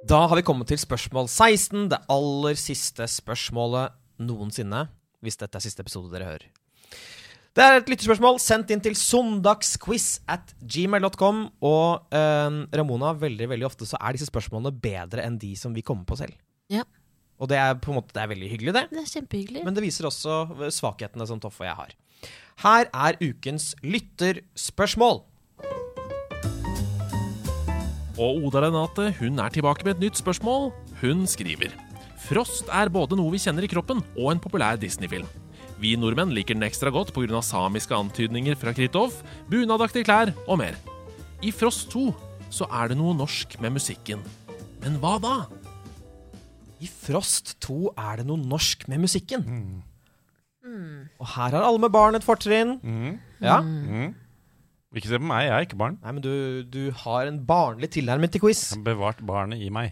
[0.07, 4.85] Da har vi kommet til spørsmål 16, det aller siste spørsmålet noensinne.
[5.25, 6.47] Hvis dette er siste episode dere hører.
[7.55, 11.37] Det er et lytterspørsmål sendt inn til søndagsquiz at gmail.com.
[11.63, 15.83] Og eh, Ramona, veldig veldig ofte så er disse spørsmålene bedre enn de som vi
[15.85, 16.35] kommer på selv.
[16.71, 16.83] Ja.
[17.39, 18.83] Og det er på en måte det er veldig hyggelig, det.
[18.91, 19.63] Det er kjempehyggelig.
[19.63, 21.95] Men det viser også svakhetene som Toff og jeg har.
[22.65, 25.23] Her er ukens lytterspørsmål.
[28.15, 30.73] Og Oda Renate hun er tilbake med et nytt spørsmål.
[30.99, 31.71] Hun skriver
[32.27, 35.27] Frost er både noe vi kjenner i kroppen, og en populær Disney-film.
[35.81, 37.41] Vi nordmenn liker den ekstra godt pga.
[37.43, 39.11] samiske antydninger fra Kritov,
[39.51, 40.75] bunadaktige klær og mer.
[41.43, 42.13] I Frost 2
[42.49, 44.21] så er det noe norsk med musikken.
[44.81, 45.35] Men hva da?
[46.79, 49.43] I Frost 2 er det noe norsk med musikken.
[51.19, 52.77] Og her har alle med barn et fortrinn.
[52.81, 53.17] Mm.
[53.41, 53.59] Ja.
[53.61, 54.13] Mhm.
[54.95, 55.97] Ikke se på meg, jeg er ikke barn.
[55.99, 58.69] Nei, men du, du har en barnlig tilnærming til quiz.
[58.71, 59.91] Jeg har bevart barnet i meg.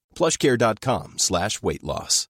[0.17, 2.27] plushcare.com slash weight loss.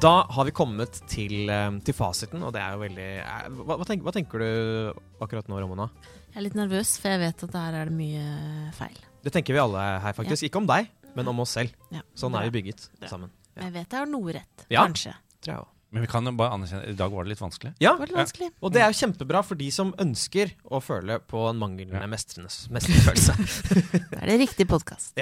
[0.00, 3.76] Da har vi kommet til, eh, til fasiten, og det er jo veldig eh, hva,
[3.76, 5.90] hva, tenker, hva tenker du akkurat nå, Ramona?
[6.30, 8.96] Jeg er litt nervøs, for jeg vet at der er det mye feil.
[9.20, 10.46] Det tenker vi alle her, faktisk.
[10.48, 10.88] Ikke om deg.
[11.18, 11.74] men om oss selv.
[11.90, 12.04] Ja.
[12.14, 13.32] Sånn er vi bygget sammen.
[13.56, 13.66] Ja.
[13.66, 14.64] Jeg vet jeg har noe rett.
[14.70, 14.86] Ja.
[14.86, 15.12] Kanskje.
[15.42, 15.79] Tror jeg også.
[15.90, 17.72] Men vi kan jo bare anerkjenne I dag var det litt vanskelig.
[17.82, 18.48] Ja, Det litt vanskelig.
[18.62, 23.34] og det er jo kjempebra for de som ønsker å føle på en manglende mestringsfølelse.
[24.12, 25.18] Da er det riktig podkast.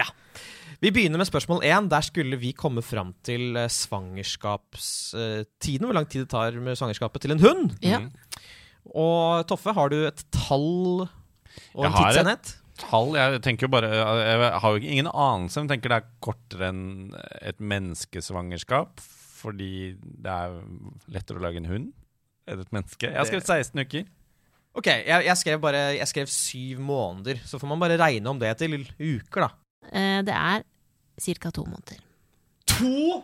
[0.79, 1.89] Vi begynner med spørsmål én.
[1.91, 5.87] Der skulle vi komme fram til eh, svangerskapstiden.
[5.89, 7.73] Hvor lang tid det tar med svangerskapet til en hund.
[7.83, 7.99] Ja.
[8.05, 8.13] Mm.
[8.95, 11.09] Og Toffe, har du et tall
[11.75, 12.55] og en tidsenhet?
[12.79, 16.69] Tall Jeg tenker jo bare Jeg har jo ingen anelse, men tenker det er kortere
[16.71, 17.11] enn
[17.43, 19.01] et menneskesvangerskap.
[19.39, 20.57] Fordi det er
[21.15, 21.89] lettere å lage en hund
[22.49, 23.07] enn et menneske.
[23.11, 24.07] Jeg har skrevet 16 uker.
[24.79, 27.41] Ok, jeg, jeg skrev bare Jeg skrev syv måneder.
[27.47, 29.51] Så får man bare regne om det til uker, da.
[29.93, 30.63] Eh, Det er
[31.43, 31.51] ca.
[31.51, 31.99] to måneder.
[32.67, 33.23] To,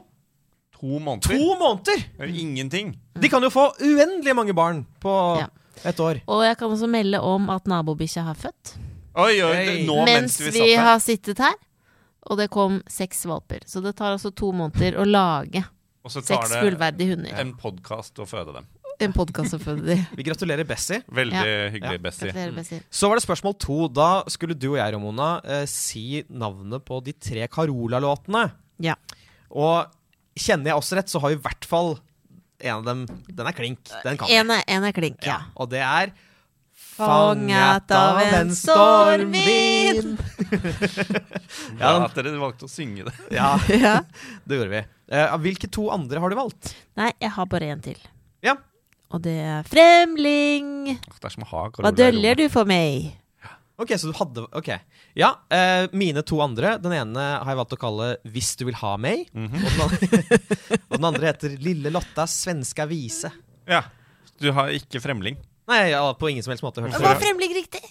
[0.80, 1.28] To måneder.
[1.38, 2.00] to måneder!
[2.18, 2.94] Det er ingenting.
[3.20, 5.46] De kan jo få uendelig mange barn på Ja.
[5.84, 6.20] et år.
[6.26, 8.74] Og jeg kan også melde om at nabobikkja har født.
[9.16, 10.84] Oi, oi, nå mens mens vi vi satt her.
[10.84, 11.54] har sittet her.
[12.26, 13.60] Og det kom seks valper.
[13.66, 15.62] Så det tar altså to måneder å lage
[16.04, 17.36] Og så tar seks det fullverdige hunder.
[17.40, 18.66] en podkast å føde dem.
[19.02, 20.02] En podkast å føde dem.
[20.18, 21.00] Vi gratulerer Bessie.
[21.10, 21.70] Veldig Ja.
[21.72, 22.02] hyggelig, Ja.
[22.04, 22.28] Bessie.
[22.28, 22.80] Gratulerer, Bessie.
[22.90, 23.78] Så var det spørsmål to.
[23.88, 28.44] Da skulle du og jeg, Ramona, eh, si navnet på de tre Carola-låtene.
[28.84, 28.94] Ja.
[29.50, 29.88] Og
[30.38, 31.96] kjenner jeg også rett, så har vi i hvert fall
[32.60, 33.82] en av dem Den er klink.
[34.04, 34.34] Den kan vi.
[34.38, 35.40] En er, en er klink, ja.
[35.56, 36.12] Og det er
[36.96, 40.18] Fanget av en stormvind.
[41.80, 43.14] Ja, Ja, at dere valgte å synge det.
[43.34, 43.56] Ja,
[44.44, 44.82] det gjorde vi.
[45.14, 46.74] Eh, hvilke to andre har du valgt?
[46.98, 47.98] Nei, jeg har bare en til.
[48.44, 48.56] Ja.
[49.14, 50.94] Og det er Fremling.
[50.96, 53.12] Det er som å ha Hva døljer du for meg?
[53.74, 54.70] Ok, så du hadde Ok.
[55.18, 56.76] Ja, eh, mine to andre.
[56.82, 59.26] Den ene har jeg valgt å kalle 'Hvis du vil ha meg'.
[59.34, 59.58] Mhm.
[59.64, 60.38] og, den andre,
[60.90, 63.30] og den andre heter 'Lille Lottas svenska vise'.
[63.66, 63.82] Ja.
[64.40, 65.36] Du har ikke fremling.
[65.70, 67.20] Nei, jeg har på ingen som helst måte hørt Var.
[67.22, 67.82] Fremling riktig?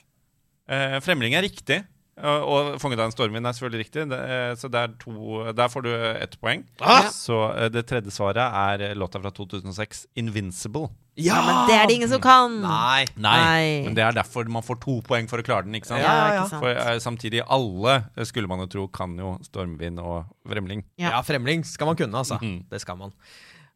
[0.69, 1.81] Eh, fremling er riktig.
[2.13, 4.03] Og, og Fanget av en stormvind er selvfølgelig riktig.
[4.11, 5.13] Det, eh, så det er to,
[5.57, 6.61] der får du ett poeng.
[6.85, 7.07] Ah!
[7.09, 10.91] Så eh, det tredje svaret er eh, låta fra 2006, 'Invincible'.
[11.17, 12.55] Ja, men det er det ingen som kan.
[12.61, 13.05] Nei.
[13.21, 13.83] Nei.
[13.85, 15.75] Men det er derfor man får to poeng for å klare den.
[15.77, 16.01] ikke sant?
[16.01, 16.39] Ja, ja, ja.
[16.41, 16.63] ikke sant.
[16.63, 20.85] For eh, samtidig, alle eh, skulle man jo tro kan jo stormvind og fremling.
[21.01, 21.15] Ja.
[21.17, 21.23] Ja.
[21.25, 22.37] fremling skal man kunne, altså.
[22.41, 22.63] Mhm.
[22.69, 23.13] Det skal man.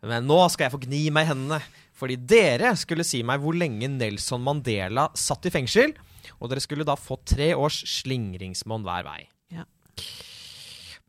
[0.05, 1.61] Men nå skal jeg få gni meg i hendene.
[1.97, 5.95] Fordi dere skulle si meg hvor lenge Nelson Mandela satt i fengsel.
[6.37, 9.21] Og dere skulle da få tre års slingringsmonn hver vei.
[9.55, 9.65] Ja.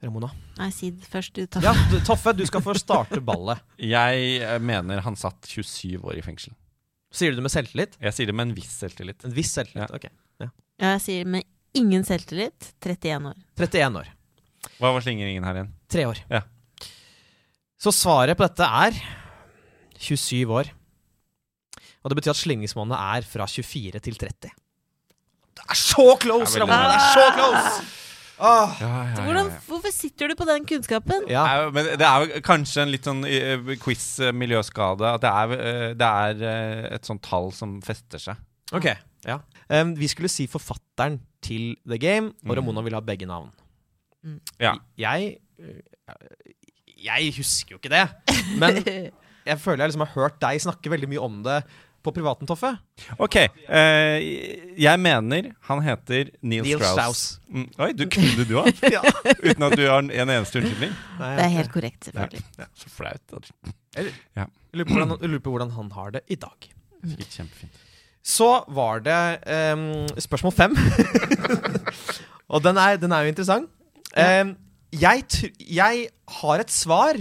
[0.05, 0.31] Ramona.
[0.61, 1.45] Nei, si det først, du.
[1.45, 1.67] Toffe.
[1.67, 3.61] Ja, du, Toffe, du skal få starte ballet.
[3.97, 6.55] Jeg eh, mener han satt 27 år i fengsel.
[7.15, 7.97] Sier du det med selvtillit?
[8.05, 9.25] Jeg sier det med en viss selvtillit.
[9.25, 9.89] En viss selvtillit.
[9.89, 9.97] Ja.
[9.97, 10.09] Ok.
[10.79, 13.39] Ja, jeg sier med ingen selvtillit 31 år.
[13.59, 14.11] 31 år.
[14.79, 15.73] Hva var slingringen her igjen?
[15.91, 16.21] Tre år.
[16.31, 16.43] Ja.
[17.79, 18.97] Så svaret på dette er
[20.03, 20.73] 27 år.
[22.03, 24.51] Og det betyr at slingringsmonnet er fra 24 til 30.
[25.59, 26.91] Det er så close, Ramona!
[26.91, 27.95] Det er så close!
[28.39, 28.75] Åh.
[28.79, 31.25] Ja, ja, ja, Hvordan, hvorfor sitter du på den kunnskapen?
[31.31, 31.67] Ja.
[31.75, 35.09] Men det er jo kanskje en litt sånn eh, quiz-miljøskade.
[35.17, 38.39] At det er, eh, det er eh, et sånt tall som fester seg.
[38.79, 38.87] Ok,
[39.27, 39.41] ja.
[39.75, 42.57] um, vi skulle si forfatteren til The Game, og Mm.
[42.61, 43.51] Ramona vil ha begge navn.
[44.63, 44.77] Ja.
[44.99, 45.39] Jeg
[46.99, 48.07] Jeg husker jo ikke det,
[48.59, 48.81] men
[49.47, 51.61] jeg føler jeg liksom har hørt deg snakke veldig mye om det
[52.05, 52.71] på privaten, Toffe.
[53.21, 53.37] Ok.
[53.39, 54.17] eh,
[54.79, 56.93] jeg mener han heter Neil, Neil Strauss.
[56.95, 57.23] Strauss.
[57.51, 58.71] Mm, oi, du kunne du òg?
[58.95, 59.03] Ja.
[59.43, 60.95] Uten at du har en eneste unnskyldning?
[61.19, 62.45] Det er helt korrekt, selvfølgelig.
[62.63, 63.51] Ja, så flaut.
[63.99, 64.47] Jeg Ja.
[64.75, 66.71] lurer på, hvordan, jeg lurer på hvordan han har det i dag.
[67.03, 67.85] Sikkert kjempefint.
[68.29, 69.19] Så var det
[69.75, 69.87] um,
[70.21, 70.75] spørsmål fem.
[72.53, 73.69] Og den er, den er jo interessant.
[74.19, 74.55] Em,
[74.93, 75.25] jeg,
[75.61, 76.09] jeg
[76.41, 77.19] har et svar,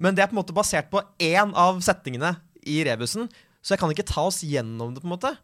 [0.00, 3.28] men det er på en måte basert på én av setningene i rebusen.
[3.60, 5.34] Så jeg kan ikke ta oss gjennom det, på en måte.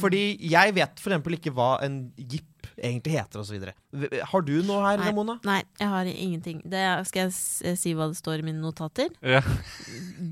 [0.00, 1.28] Fordi jeg vet f.eks.
[1.38, 2.49] ikke hva en jipp
[2.82, 3.66] egentlig heter, osv.
[4.32, 5.38] Har du noe her, Nei, Ramona?
[5.44, 6.60] nei, jeg har ingenting.
[6.64, 7.34] Det skal jeg
[7.70, 9.08] eh, si hva det står i mine notater?
[9.22, 9.42] Ja.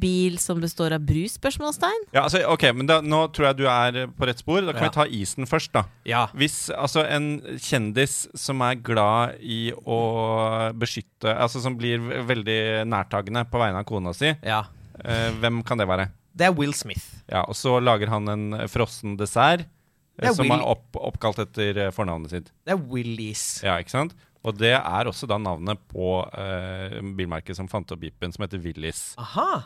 [0.01, 1.37] Bil som består av brus?
[1.39, 2.09] Spørsmålstegn.
[2.15, 4.61] Ja, altså, ok, men da, Nå tror jeg du er på rett spor.
[4.67, 4.89] Da kan Ja.
[4.91, 5.73] vi ta isen først.
[5.73, 6.27] da Ja.
[6.35, 13.45] Hvis altså en kjendis som er glad i å beskytte Altså som blir veldig nærtagende
[13.51, 14.65] på vegne av kona si, ja.
[15.05, 16.11] eh, hvem kan det være?
[16.39, 17.05] Det er Will Smith.
[17.29, 19.67] Ja, Og så lager han en frossen dessert
[20.19, 22.53] Det er som Will- er opp, oppkalt etter eh, fornavnet sitt.
[22.67, 23.45] Det er Willies.
[23.63, 24.15] Ja, ikke sant?
[24.47, 28.61] Og det er også da navnet på eh, bilmerket som fant opp Jeepen, som heter
[28.63, 29.13] Willis.
[29.19, 29.65] Aha!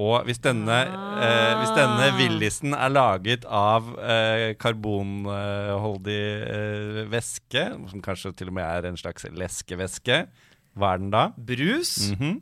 [0.00, 0.76] Og hvis denne,
[1.20, 8.56] eh, hvis denne Willisen er laget av eh, karbonholdig eh, væske, som kanskje til og
[8.56, 10.20] med er en slags leskevæske,
[10.78, 11.24] hva er den da?
[11.36, 11.96] Brus.
[12.14, 12.38] Mhm.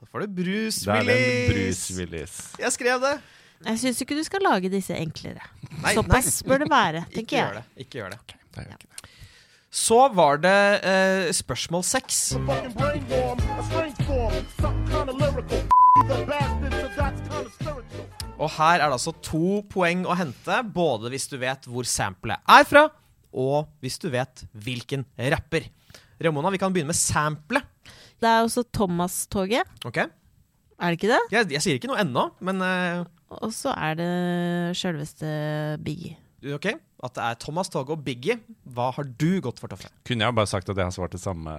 [0.00, 2.36] Da får du brus, Det er den Brus Willis.
[2.58, 3.14] Jeg skrev det.
[3.66, 5.42] Jeg syns ikke du skal lage disse enklere.
[5.82, 6.48] Nei, Såpass nei.
[6.48, 7.64] bør det være, Ikke tenker gjør jeg.
[7.76, 7.84] det.
[7.84, 8.20] Ikke gjør det.
[8.24, 8.38] Okay.
[8.56, 8.78] Nei, ja.
[8.78, 9.10] ikke det.
[9.70, 12.22] Så var det eh, spørsmål seks.
[18.40, 22.40] Og her er det altså to poeng å hente, både hvis du vet hvor samplet
[22.48, 22.86] er fra,
[23.36, 25.68] og hvis du vet hvilken rapper.
[26.24, 27.66] Ramona, vi kan begynne med samplet.
[28.20, 29.68] Det er også Thomas-toget.
[29.88, 30.00] Ok?
[30.00, 31.20] Er det ikke det?
[31.32, 33.04] Jeg, jeg sier ikke noe ennå, men eh,
[33.38, 34.10] Og så er det
[34.78, 35.28] sjølveste
[35.86, 36.16] Biggie.
[36.56, 36.66] ok?
[37.00, 38.34] At det er Thomas Toge og Biggie.
[38.74, 39.88] Hva har du gått for, Toffe?
[40.04, 41.54] Kunne jeg bare sagt at jeg har svart det samme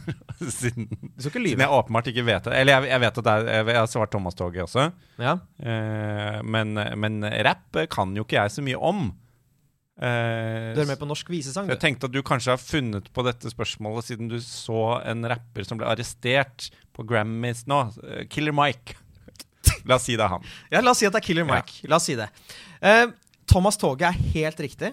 [0.60, 2.54] siden, Du skal ikke siden jeg åpenbart ikke vet det.
[2.60, 4.88] Eller jeg, jeg vet at er, jeg, jeg har svart Thomas Toge også.
[5.18, 5.38] Ja.
[5.58, 9.08] Eh, men, men rapp kan jo ikke jeg så mye om.
[9.96, 13.24] Eh, Du er med på norsk visesang, Jeg tenkte at du kanskje har funnet på
[13.26, 17.80] dette spørsmålet siden du så en rapper som ble arrestert på Grammys nå.
[18.04, 19.00] Eh, Killer Mike.
[19.86, 20.44] La oss si det er han.
[20.72, 21.80] Ja, la oss si at det er Killer Mike.
[21.90, 22.28] La oss si det.
[22.82, 23.12] Uh,
[23.46, 24.92] Thomas Toge er helt riktig.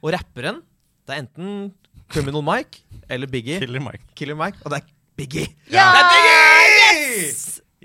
[0.00, 0.62] Og rapperen,
[1.08, 1.72] det er enten
[2.08, 3.58] Criminal Mike eller Biggie.
[3.60, 4.04] Killer Mike.
[4.16, 5.48] Killer Mike, og det er Biggie.
[5.72, 5.88] Ja!
[5.92, 7.32] Det er Biggie!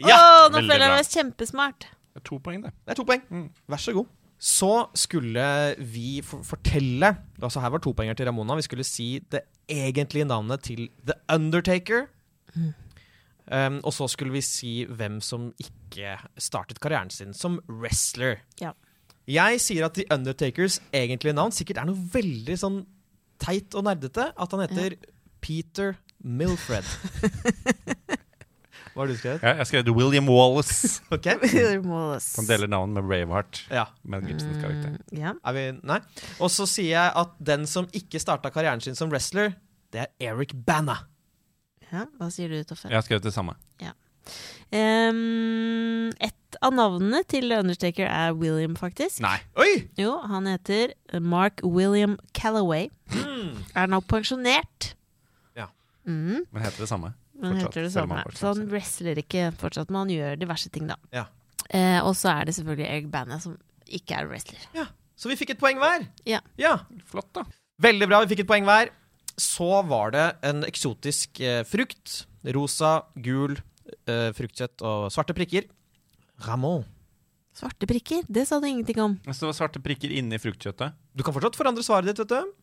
[0.03, 0.17] Ja!
[0.17, 1.87] Å, nå føler jeg meg kjempesmart.
[2.13, 2.71] Det er to poeng, det.
[2.85, 3.47] Det er to poeng.
[3.69, 4.11] Vær så god.
[4.43, 5.43] Så skulle
[5.79, 8.57] vi fortelle Altså Her var to poenger til Ramona.
[8.59, 12.09] Vi skulle si det egentlige navnet til The Undertaker.
[13.51, 18.39] Um, og så skulle vi si hvem som ikke startet karrieren sin som wrestler.
[18.61, 18.71] Ja.
[19.27, 22.81] Jeg sier at The Undertakers egentlige navn sikkert er noe veldig sånn
[23.43, 24.31] teit og nerdete.
[24.35, 24.97] At han heter
[25.43, 26.87] Peter Milfred.
[28.93, 29.41] Hva har du skrevet?
[29.41, 31.01] Ja, jeg skrev William Wallace.
[31.15, 31.25] Ok.
[32.37, 33.63] Han deler navn med Braveheart.
[33.73, 33.87] Ja.
[34.05, 34.93] Med Gibsons karakter.
[34.93, 35.33] Mm, ja.
[35.41, 35.97] Er vi, nei.
[36.37, 39.55] Og så sier jeg at den som ikke starta karrieren sin som wrestler,
[39.93, 40.99] det er Eric Bana.
[41.93, 42.07] Ja.
[42.19, 42.89] Hva sier du, Toffe?
[42.89, 43.55] Jeg har skrevet det samme.
[44.73, 49.19] Ehm, et av navnene til Undertaker er William, faktisk.
[49.23, 49.35] Nei.
[49.59, 49.73] Oi!
[49.99, 52.87] Jo, han heter Mark William Callaway.
[53.75, 54.93] Er nå pensjonert.
[55.59, 55.67] Ja.
[56.07, 57.13] Mm, Men heter det samme.
[57.35, 58.23] men Fortsatt, heter det samme.
[58.37, 60.97] Så han wrestler ikke fortsatt, men han gjør diverse ting, da.
[61.13, 61.25] Ja.
[61.69, 64.67] Eh, og så er det selvfølgelig Eric Bana, som ikke er wrestler.
[64.77, 64.87] ja.
[65.23, 66.07] Så vi fikk et poeng hver.
[66.27, 66.39] Ja.
[66.59, 66.71] ja.
[67.07, 67.43] Flott, da.
[67.85, 68.89] Veldig bra, vi fikk et poeng hver.
[69.37, 72.25] Så var det en eksotisk eh, frukt.
[72.53, 73.55] Rosa, gul,
[74.07, 75.69] eh, fruktkjøtt og svarte prikker.
[76.45, 76.83] Ramon.
[77.53, 79.15] Svarte prikker, det sa du ingenting om.
[79.29, 80.95] Så det var svarte prikker inni fruktkjøttet.
[81.13, 82.53] Du kan fortsatt forandre svaret ditt, vet du.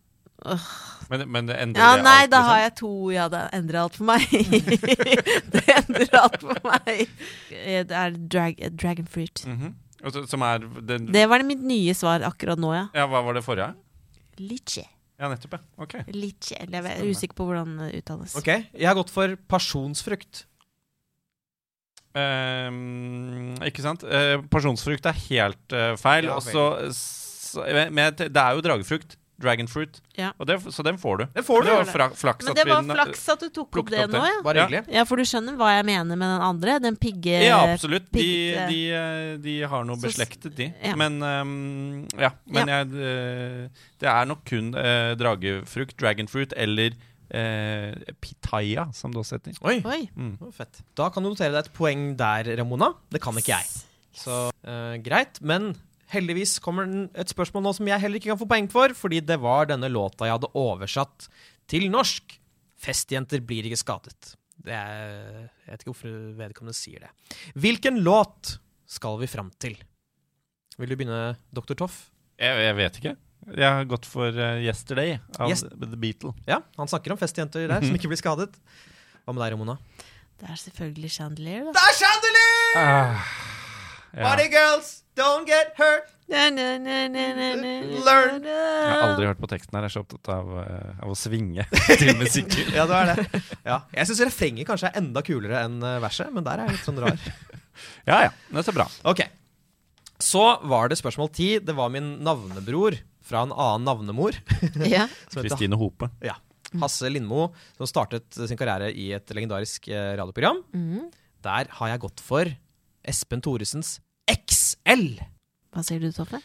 [1.10, 2.50] Men, men det endrer Ja, nei, alt, da liksom.
[2.50, 2.92] har jeg to.
[3.12, 4.24] Ja, det endrer alt for meg.
[5.54, 7.02] det endrer alt for meg.
[7.52, 9.44] Eh, Det er drag, dragon fruit.
[9.46, 10.12] Mm -hmm.
[10.12, 12.88] så- Som er den, Det var det mitt nye svar akkurat nå, ja.
[12.94, 13.74] Ja, hva var det forrige?
[14.38, 14.86] Litchi.
[15.20, 15.60] Ja, nettopp, ja.
[15.84, 15.98] Ok.
[16.16, 16.80] Litt kjedelig.
[16.80, 18.34] jeg er usikker på hvordan det uttales.
[18.40, 20.46] Ok, Jeg har gått for pasjonsfrukt.
[22.16, 24.02] Um, ikke sant?
[24.02, 26.26] Uh, pasjonsfrukt er helt uh, feil.
[26.26, 29.16] Ja, og så- men men det er jo dragefrukt.
[29.40, 30.00] Dragon fruit.
[30.18, 30.30] Ja.
[30.38, 31.24] Og det, så den får du.
[31.34, 31.68] Den får du.
[31.70, 34.12] Det var fra, flaks Men at vi var flaks at du tok opp det opp
[34.14, 34.38] nå, ja.
[34.44, 34.66] Bare Ja.
[34.68, 34.94] hyggelig.
[34.98, 36.78] Ja, for du skjønner hva jeg mener med den andre?
[36.84, 37.38] Den pigge...
[37.46, 38.10] Ja, absolutt.
[38.12, 38.26] De,
[38.68, 40.70] de, eh, de har noe beslektet, de.
[40.84, 40.94] ja.
[41.00, 42.34] Men um, ja.
[42.46, 46.92] Men jeg eh, Det er nok kun uh, dragefrukt, dragonfruit, eller
[47.30, 49.56] eh, pitaya, som det også heter.
[49.64, 50.00] Oi, Oi.
[50.16, 50.34] Mm.
[50.52, 50.82] fett.
[50.98, 52.92] Da kan du notere deg et poeng der, Ramona.
[53.12, 53.70] Det kan ikke jeg.
[54.20, 55.38] Så eh, greit.
[55.40, 55.72] Men
[56.12, 59.22] heldigvis kommer den et spørsmål nå som jeg heller ikke kan få poeng for, fordi
[59.24, 61.28] det var denne låta jeg hadde oversatt
[61.70, 62.36] til norsk.
[62.80, 64.34] 'Festjenter blir ikke skadet'.
[64.60, 67.10] Det er, jeg vet ikke hvorfor vedkommende sier det.
[67.60, 68.54] Hvilken låt
[68.88, 69.76] skal vi fram til?
[70.80, 71.76] Vil du begynne, Dr.
[71.76, 72.06] Toff?
[72.40, 73.14] Jeg, jeg vet ikke.
[73.56, 75.64] Jeg har gått for eh, 'Yesterday' av Yes.
[75.64, 76.32] The Beatle.
[76.48, 78.56] Ja, han snakker om festjenter der som ikke blir skadet.
[79.24, 79.76] Hva med deg, Ramona?
[80.40, 81.72] Det er selvfølgelig Chandelier, da.
[81.76, 82.80] Det er Chandelier!
[82.80, 83.49] Ah.
[84.14, 86.08] Party girls, don't get hurt.
[86.30, 87.08] Na, na, na,
[88.06, 88.44] Learn.
[88.46, 89.86] Jeg har aldri hørt på teksten her.
[89.86, 91.64] Jeg er så opptatt av, eh, av å svinge
[92.00, 92.70] til musikken.
[92.76, 93.40] Ja, det er det.
[93.66, 93.80] Ja.
[93.96, 96.86] Jeg syns refrenget kanskje er enda kulere enn eh, verset, men der er jeg litt
[96.88, 97.18] sånn rar.
[98.04, 98.84] Ja ja, det er så bra.
[99.08, 99.22] Ok.
[100.20, 101.46] Så var det spørsmål ti.
[101.64, 104.36] Det var min navnebror fra en annen navnemor.
[104.84, 105.06] Ja.
[105.30, 106.10] Som heter Kristine Hope.
[106.22, 106.34] ja,
[106.82, 110.60] Hasse Lindmo, som startet sin karriere i et legendarisk eh, radioprogram.
[110.76, 111.08] Mhm.
[111.40, 112.50] Der har jeg gått for
[113.08, 113.98] Espen Thoresens
[114.30, 115.20] XL.
[115.70, 116.40] Hva sier du, Toffe?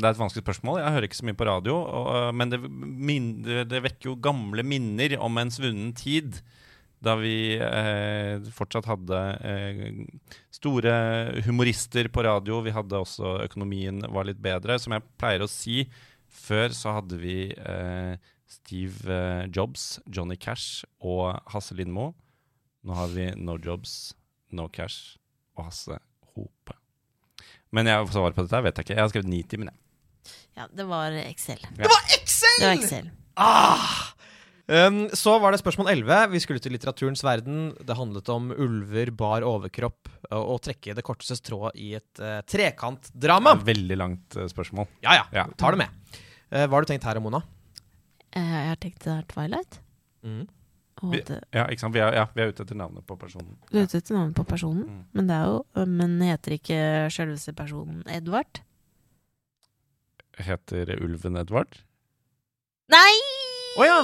[0.00, 0.80] Det er et vanskelig spørsmål.
[0.80, 1.76] Jeg hører ikke så mye på radio.
[1.82, 6.40] Og, øh, men det, min, det, vekker jo gamle minner om en svunnen tid.
[7.00, 10.00] Da vi eh, fortsatt hadde eh,
[10.52, 10.94] store
[11.46, 12.60] humorister på radio.
[12.64, 14.78] Vi hadde også Økonomien var litt bedre.
[14.80, 15.84] Som jeg pleier å si,
[16.28, 18.16] før så hadde vi eh,
[18.50, 19.20] Steve
[19.52, 22.12] Jobs, Johnny Cash og Hasse Lindmo.
[22.84, 24.14] Nå har vi No Jobs,
[24.56, 25.19] No Cash
[25.60, 25.98] og Hasse
[26.34, 26.76] Hope.
[27.70, 28.96] Men jeg svaret på dette vet jeg ikke.
[28.96, 31.60] Jeg har skrevet 90, men jeg Ja, det var Excel.
[31.76, 32.56] Det var Excel!
[32.58, 33.12] Det var Excel.
[33.40, 34.00] Ah!
[34.70, 36.18] Um, så var det spørsmål 11.
[36.30, 37.72] Vi skulle til litteraturens verden.
[37.82, 42.38] Det handlet om ulver, bar overkropp og, å trekke det korteste strået i et uh,
[42.46, 43.56] trekantdrama.
[43.66, 44.86] Veldig langt uh, spørsmål.
[45.02, 45.24] Ja, ja.
[45.34, 45.46] Ja.
[45.58, 46.20] Tar det med.
[46.52, 47.42] Uh, hva har du tenkt her, Mona?
[48.30, 49.80] Eh, Jeg har tenkt det er Twilight.
[50.22, 50.44] Mm.
[51.02, 51.22] Vi-
[51.56, 51.94] Ja, ikke sant?
[51.94, 53.56] Vi er, ja, vi er ute etter navnet på personen.
[53.70, 55.04] du er ute etter navnet på personen, Mm.
[55.14, 56.80] men det er jo Men heter ikke
[57.10, 58.60] selveste personen Edvard?
[60.40, 61.80] Heter ulven Edvard?
[62.90, 63.14] Nei!
[63.78, 63.98] Å ja!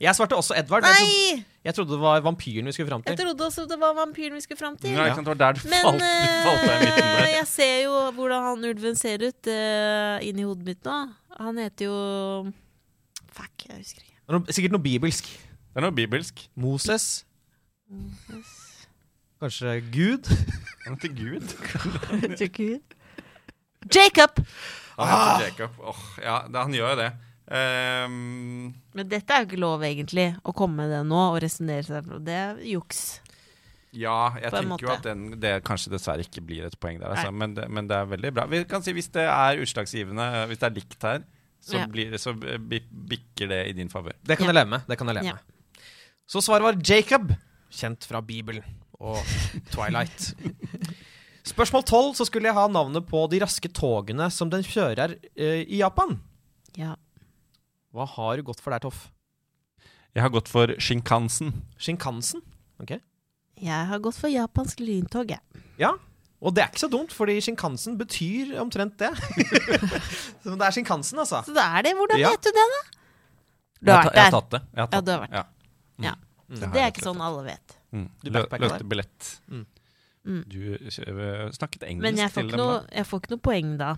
[0.00, 0.86] Jeg svarte også Edvard.
[0.86, 1.44] Jeg trodde, Nei!
[1.66, 4.40] jeg trodde det var vampyren vi skulle fram Jeg trodde også det var vampyren vi
[4.40, 4.94] skulle fram til.
[4.96, 5.26] Ja, sant?
[5.26, 6.06] Det var der du Men falt,
[6.46, 10.96] falt eh, jeg ser jo hvordan han ulven ser ut uh, inni hodet mitt nå.
[11.38, 12.52] Han heter jo
[13.32, 14.18] Fuck, jeg husker ikke.
[14.32, 15.28] Er Sikkert noe bibelsk.
[15.72, 16.42] Det er noe bibelsk.
[16.60, 17.24] Moses.
[19.42, 20.28] Kanskje Gud?
[20.84, 22.52] Han heter Gud.
[22.58, 22.96] Gud.
[23.94, 24.38] Jacob!
[24.96, 25.78] Han heter Jacob.
[25.82, 27.10] Oh, ja, han gjør jo det.
[27.52, 31.84] Um, Men dette er jo ikke lov, egentlig, å komme med det nå og resonnere
[31.86, 32.18] seg fra.
[32.22, 33.00] Det er juks.
[33.92, 34.86] ja, jeg tenker måte.
[34.86, 37.32] jo at den, det kanskje dessverre ikke blir et poeng der, altså.
[37.34, 38.46] Men, det, men det er veldig bra.
[38.52, 41.24] Vi kan si Hvis det er utslagsgivende, hvis det er likt her,
[41.62, 41.86] så, Ja.
[41.90, 44.14] blir så bikker det i din favør.
[44.22, 44.52] Det kan Ja.
[44.52, 44.86] jeg leve med.
[44.88, 45.34] Det kan jeg leve Ja.
[45.40, 45.51] med.
[46.28, 47.32] Så svaret var Jacob,
[47.72, 48.64] kjent fra Bibelen
[49.02, 49.18] og
[49.72, 50.32] Twilight.
[51.48, 55.64] Spørsmål 12 så skulle jeg ha navnet på de raske togene som den kjører eh,
[55.66, 56.20] i Japan.
[56.78, 56.94] Ja.
[57.92, 59.08] Hva har du gått for der, Toff?
[60.14, 61.50] Jeg har gått for Shinkansen.
[61.80, 62.44] Shinkansen?
[62.80, 62.94] Ok.
[63.62, 65.62] Jeg har gått for japansk lyntog, jeg.
[65.80, 65.90] Ja,
[66.42, 69.10] og det er ikke så dumt, fordi Shinkansen betyr omtrent det.
[70.42, 71.42] så det er Shinkansen, altså.
[71.46, 71.92] Så det er det.
[71.98, 72.32] Hvordan Ja.
[72.34, 72.80] vet du det, da?
[73.82, 74.60] Du Jeg har ta- vært jeg har tatt det.
[74.62, 75.44] Jeg har Ja, tatt du har vært Ja.
[76.06, 76.16] Ja.
[76.48, 76.56] Mm.
[76.58, 77.76] Så det er ikke sånn alle vet.
[77.92, 78.08] Mm.
[78.22, 79.30] Du Løste billett.
[79.48, 79.66] Mm.
[80.22, 80.42] Mm.
[80.46, 83.42] Du øh, snakket engelsk Men jeg får, til ikke dem, noe, jeg får ikke noe
[83.42, 83.90] poeng da.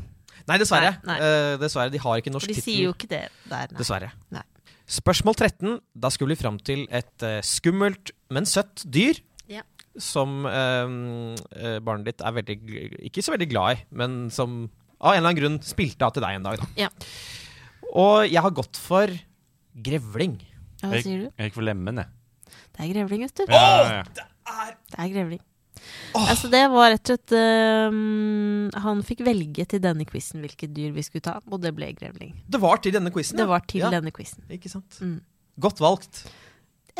[0.49, 0.95] Nei, dessverre.
[1.05, 1.29] Nei, nei.
[1.29, 2.63] Uh, dessverre, De har ikke norsk tittel.
[2.63, 3.79] de sier jo ikke det der, nei.
[3.81, 4.11] Dessverre.
[4.35, 4.43] Nei.
[4.95, 5.77] Spørsmål 13.
[6.05, 9.21] Da skulle vi fram til et uh, skummelt, men søtt dyr.
[9.51, 9.65] Ja.
[10.01, 10.89] Som eh,
[11.55, 12.55] eh, barnet ditt er veldig
[13.07, 14.65] ikke så veldig glad i, men som
[14.99, 16.59] av en eller annen grunn spilte av til deg en dag.
[16.59, 16.87] Da.
[16.87, 16.89] Ja.
[17.93, 19.13] Og jeg har gått for
[19.87, 20.41] grevling.
[20.85, 21.27] Ja, hva sier du?
[21.33, 22.55] Jeg gikk for lemmen, jeg.
[22.75, 23.45] Det er grevling, vet du.
[23.49, 24.71] Ja, ja, ja.
[24.93, 25.43] Det er grevling.
[26.15, 30.95] Altså, det var rett og slett øhm, Han fikk velge til denne quizen hvilket dyr
[30.95, 32.35] vi skulle ta, og det ble grevling.
[32.47, 33.41] Det var til denne quizen.
[33.41, 33.93] Det var til ja.
[33.93, 34.45] denne quizen.
[34.55, 35.01] Ikke sant?
[35.03, 35.19] Mm.
[35.61, 36.25] Godt valgt.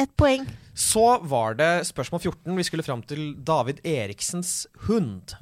[0.01, 0.47] Et poeng.
[0.75, 2.57] Så var det spørsmål 14.
[2.59, 5.37] Vi skulle fram til David Eriksens hund.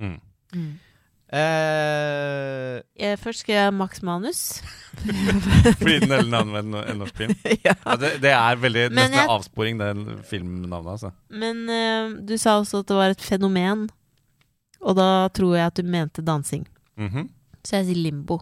[0.00, 0.16] Mm.
[0.56, 0.89] Eh,
[1.32, 4.40] Jeg først skrev jeg Max Manus.
[5.80, 7.34] Fordi den hele navnet med en, en norsk film.
[7.64, 7.74] ja.
[7.86, 10.90] Ja, det, det er veldig Men nesten jeg- en avsporing, det filmnavnet.
[10.96, 11.10] altså.
[11.30, 13.86] Men uh, du sa også at det var et fenomen,
[14.80, 16.66] og da tror jeg at du mente dansing.
[17.00, 17.28] Mhm.
[17.64, 18.40] Så jeg sier limbo.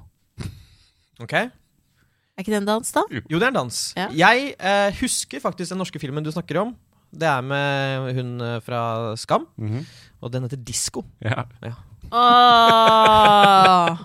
[1.20, 1.32] ok.
[1.34, 3.02] Er ikke det en dans, da?
[3.10, 3.78] Jo, det er en dans.
[3.98, 4.04] Ja.
[4.14, 6.76] Jeg uh, husker faktisk den norske filmen du snakker om.
[7.10, 8.80] Det er med hun fra
[9.16, 9.84] Skam, Mhm.
[10.20, 11.04] og den heter Disko.
[11.24, 11.42] ja.
[12.12, 13.98] Åh!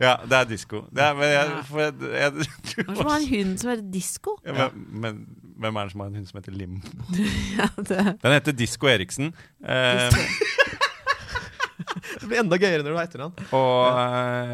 [0.00, 0.84] ja, det er disko.
[0.92, 3.86] Det er, men jeg, for jeg, jeg, du det som har en hund som heter
[3.94, 4.36] Disko?
[4.46, 5.20] ja, men, men
[5.62, 6.76] hvem er det som har en hund som heter Lim?
[7.58, 9.32] Ja, det Den heter Disko Eriksen.
[9.64, 10.10] Eh,
[12.20, 13.34] Det blir enda gøyere når du har etternavn.
[13.56, 13.98] og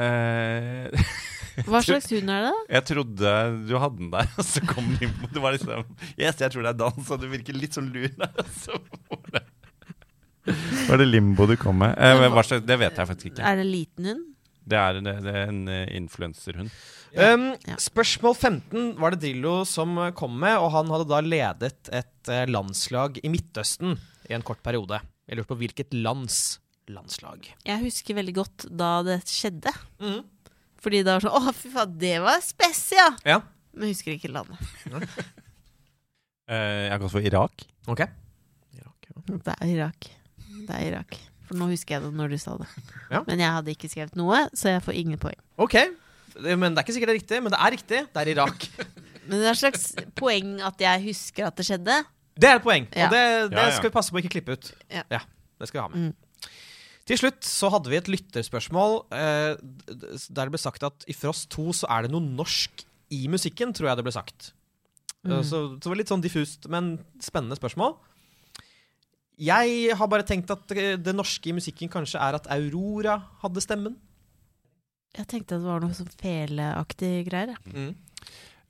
[0.07, 1.13] eh,
[1.69, 2.53] Hva slags hund er det?
[2.73, 3.33] jeg trodde
[3.69, 5.29] du hadde den der, og så kom Limbo.
[5.33, 5.85] Det var liksom
[6.17, 8.47] Yes, jeg tror det er dans, og du virker litt sånn lur der.
[8.63, 8.79] Så
[9.11, 9.42] var det,
[10.89, 11.95] var det Limbo du kom med?
[11.99, 13.45] Eh, hva slags, det vet jeg faktisk ikke.
[13.47, 14.29] Er det en liten hund?
[14.63, 16.71] Det er, det, det er en eh, influenserhund.
[17.13, 17.49] Um,
[17.83, 22.31] Spørsmål 15 var det Drillo som eh, kom med, og han hadde da ledet et
[22.31, 23.97] eh, landslag i Midtøsten
[24.31, 25.03] i en kort periode.
[25.27, 27.51] Jeg lurte på hvilket lands landslag.
[27.67, 29.75] Jeg husker veldig godt da det skjedde.
[30.03, 30.23] Mm.
[30.83, 33.37] Fordi det var sånn Å, fy faen, det var spesia ja!
[33.37, 33.43] Ja.
[33.73, 34.59] Men jeg husker ikke landet.
[34.93, 35.13] uh,
[36.53, 37.65] jeg har også for Irak.
[37.89, 38.03] Ok.
[39.23, 40.11] Det er Irak.
[40.69, 41.17] Det er Irak.
[41.49, 42.69] For nå husker jeg det når du sa det.
[43.11, 43.23] Ja.
[43.27, 45.39] Men jeg hadde ikke skrevet noe, så jeg får ingen poeng.
[45.61, 45.75] Ok,
[46.39, 48.01] men Det er ikke sikkert det er riktig, men det er riktig.
[48.15, 48.69] Det er Irak.
[49.23, 49.85] Men det er et slags
[50.19, 51.95] poeng at jeg husker at det skjedde.
[52.43, 53.05] Det er et poeng, Ja.
[53.07, 53.21] og det,
[53.53, 53.75] det Ja, ja.
[53.77, 54.71] skal vi passe på å ikke klippe ut.
[54.91, 55.05] Ja.
[55.63, 56.09] Det skal vi ha med.
[56.09, 56.49] Mm.
[57.07, 59.55] Til slutt så hadde vi et lytterspørsmål eh,
[59.87, 62.83] der det ble sagt at i Frost 2 så er det noe norsk
[63.15, 64.51] i musikken, tror jeg det ble sagt.
[65.23, 65.37] Mm.
[65.37, 67.95] Eh, Så, så det var litt sånn diffust, men spennende spørsmål.
[69.43, 73.63] Jeg har bare tenkt at det, det norske i musikken kanskje er at Aurora hadde
[73.65, 73.97] stemmen.
[75.17, 77.57] Jeg tenkte at det var noe sånn feleaktig greier.
[77.69, 77.93] Mm.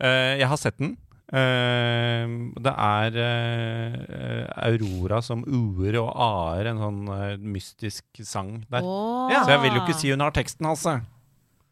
[0.03, 0.97] Uh, jeg har sett den.
[1.33, 8.83] Uh, det er uh, Aurora som uer og a-er, en sånn eh, mystisk sang der.
[8.85, 9.31] Oh.
[9.33, 10.99] Ja, Så jeg vil jo ikke si hun har teksten, altså.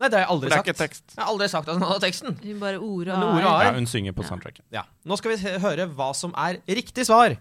[0.00, 1.12] Nei, det har jeg aldri sagt.
[1.12, 2.38] Jeg har aldri sagt at hun hadde teksten.
[2.40, 4.64] Hun bare ordet og har- Ja, hun synger på soundtracket.
[4.72, 4.86] Ja.
[5.04, 7.36] Nå skal vi høre hva som er riktig svar.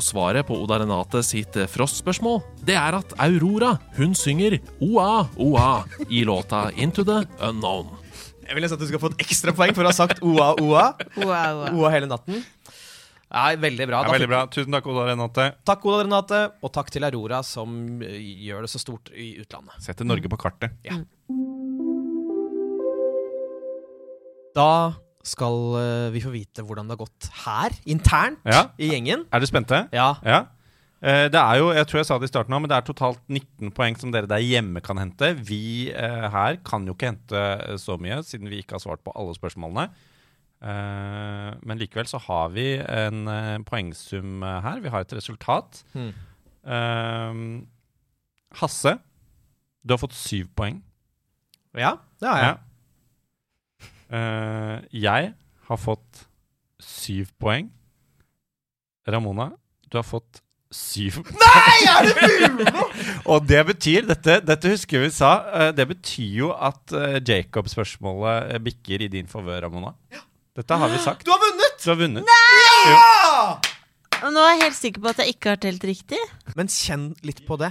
[0.00, 5.26] Og svaret på Oda Renate sitt eh, Frost-spørsmål, det er at Aurora, hun synger OA,
[5.36, 5.66] OA
[6.08, 7.90] i låta Into the Unknown.
[8.46, 10.54] Jeg vil nesten at du skal få et ekstra poeng for å ha sagt OA,
[10.56, 10.86] OA.
[11.20, 11.74] Oa, oa.
[11.76, 12.40] OA hele natten.
[13.28, 14.00] Nei, veldig bra.
[14.06, 14.40] Ja, veldig bra.
[14.56, 15.50] Tusen takk, Oda Renate.
[15.68, 18.16] Takk, Oda Renate, og takk til Aurora, som eh,
[18.48, 19.76] gjør det så stort i utlandet.
[19.84, 20.80] Setter Norge på kartet.
[20.88, 20.96] Ja.
[24.56, 24.70] Da
[25.26, 28.62] skal eh, vi få vite hvordan det har gått her, internt Ja.
[28.78, 29.26] i gjengen.
[29.30, 29.80] Er dere spente?
[29.92, 30.14] Ja.
[30.24, 30.38] Ja.
[31.02, 33.20] Eh, Det er jo, jeg tror jeg sa det i starten men det er totalt
[33.28, 35.34] 19 poeng som dere der hjemme kan hente.
[35.36, 39.12] Vi eh, her kan jo ikke hente så mye, siden vi ikke har svart på
[39.16, 39.88] alle spørsmålene.
[40.60, 43.24] Men likevel så har vi en
[43.64, 44.80] poengsum her.
[44.84, 45.78] Vi har et resultat.
[45.94, 46.12] Hmm.
[48.60, 48.92] Hasse,
[49.80, 50.82] du har fått syv poeng.
[51.78, 52.58] Ja, det har jeg.
[54.10, 55.32] Eh, jeg
[55.68, 56.24] har fått
[56.82, 57.68] syv poeng.
[59.10, 59.50] Ramona,
[59.90, 60.40] du har fått
[60.74, 61.38] syv poeng.
[61.40, 62.74] Nei, er det mulig?!
[63.30, 68.58] Og det betyr, dette, dette husker vi sa, Uh, det betyr jo at uh, Jacob-spørsmålet
[68.66, 69.94] bikker i din favør, Ramona.
[70.56, 71.24] Dette har vi sagt.
[71.26, 71.76] Du har vunnet!
[71.82, 72.30] Du har vunnet.
[72.90, 73.58] Ja!
[74.20, 76.18] Og Nå er jeg helt sikker på at jeg ikke har telt riktig.
[76.58, 77.70] Men kjenn litt på det.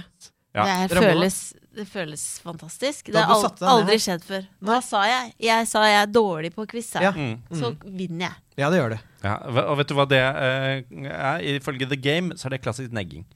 [0.56, 0.64] Ja.
[0.66, 1.12] Det, Ramona?
[1.12, 1.36] føles,
[1.76, 3.10] det føles fantastisk.
[3.12, 4.46] Det har du al satte ned aldri skjedd før.
[4.66, 5.34] Hva sa jeg?
[5.46, 6.88] Jeg sa jeg er dårlig på quiz.
[6.98, 7.12] Ja.
[7.14, 7.36] Mm.
[7.56, 8.38] Så vinner jeg.
[8.60, 9.00] Ja, det gjør det.
[9.24, 11.44] Ja, og vet du hva det eh, er?
[11.54, 13.26] Ifølge The Game så er det klassisk negging.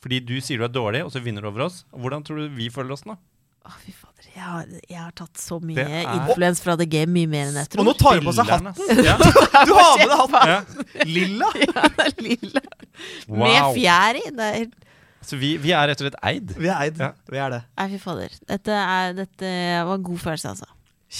[0.00, 1.82] Fordi du sier du er dårlig, og så vinner du over oss.
[1.92, 3.18] Hvordan tror du vi føler oss nå?
[3.60, 4.28] Å, fy fader.
[4.30, 7.58] Jeg har, jeg har tatt så mye er- influens fra The Game, mye mer enn
[7.60, 7.82] jeg tror.
[7.82, 8.70] Og nå tar du på seg hatten.
[9.10, 9.16] Ja.
[9.20, 10.54] Du har med deg hatten!
[10.54, 11.08] Ja.
[11.10, 11.50] Lilla!
[11.66, 12.62] Ja, det lilla.
[13.28, 14.24] Med fjær i.
[14.36, 14.64] Det er,
[15.22, 16.54] Så vi, vi er rett og slett eid.
[16.56, 16.98] Vi er eid.
[17.00, 17.10] Ja.
[17.28, 17.60] Vi er det.
[17.76, 18.36] nei, fy fader.
[18.48, 19.50] Dette, er, dette
[19.86, 20.68] var en god følelse, altså.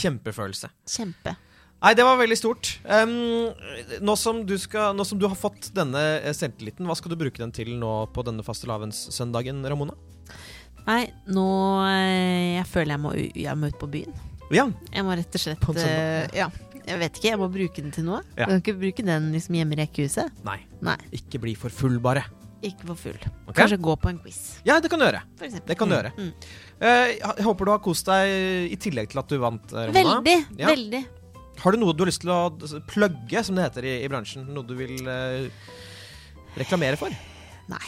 [0.01, 0.71] Kjempefølelse.
[0.89, 1.35] Kjempe.
[1.81, 2.75] Nei, det var veldig stort.
[2.85, 3.13] Um,
[4.05, 7.19] nå, som du skal, nå som du har fått denne eh, selvtilliten, hva skal du
[7.21, 9.97] bruke den til nå på denne fastelavnssøndagen, Ramona?
[10.87, 11.47] Nei, nå
[11.85, 14.13] eh, Jeg føler jeg må, jeg må ut på byen.
[14.53, 14.67] Ja.
[14.93, 16.51] Jeg må rett og slett På en søndag, eh, Ja.
[16.91, 18.23] Jeg vet ikke, jeg må bruke den til noe.
[18.35, 18.47] Ja.
[18.49, 20.41] Jeg kan ikke bruke den liksom hjemme i rekkehuset.
[20.47, 20.57] Nei.
[20.83, 22.25] Nei, Ikke bli for full, bare.
[22.63, 23.17] Ikke for full.
[23.49, 23.55] Okay.
[23.63, 25.23] Kanskje gå på en quiz, Ja, det kan du gjøre.
[25.67, 26.13] Det kan du gjøre.
[26.17, 26.33] Mm.
[26.81, 30.21] Eh, jeg håper du har kost deg i tillegg til at du vant, eh, Ramona.
[30.21, 30.69] Veldig, Ja.
[30.75, 31.03] veldig.
[31.61, 34.47] Har du noe du har lyst til å plugge, som det heter i, i bransjen?
[34.49, 35.49] Noe du vil eh,
[36.57, 37.11] reklamere for?
[37.69, 37.85] Nei.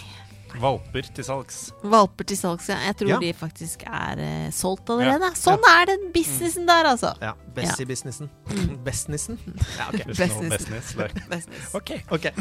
[0.61, 1.59] Valper til salgs.
[1.83, 2.77] Valper til salgs, ja.
[2.89, 3.19] Jeg tror Ja.
[3.23, 5.31] de faktisk er uh, solgt allerede.
[5.39, 7.15] Sånn er den businessen der, altså.
[7.23, 7.33] Ja.
[7.57, 8.31] Best i businessen.
[8.87, 9.39] Bestnissen?
[9.79, 10.05] Ja, ok.
[10.13, 11.43] Der.
[11.79, 11.95] Ok.
[12.11, 12.31] ok.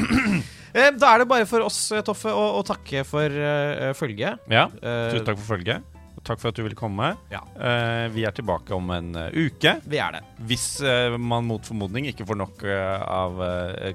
[0.72, 4.40] Eh, da er det bare for oss, eh, Toffe, å, å takke for uh, følget.
[4.48, 5.84] Ja, tusen takk for følget.
[6.24, 7.16] Takk for at du ville komme.
[7.32, 7.40] Ja.
[7.58, 9.74] Uh, vi er tilbake om en uh, uke.
[9.90, 10.24] Vi er det.
[10.46, 13.42] Hvis uh, man mot formodning ikke får nok av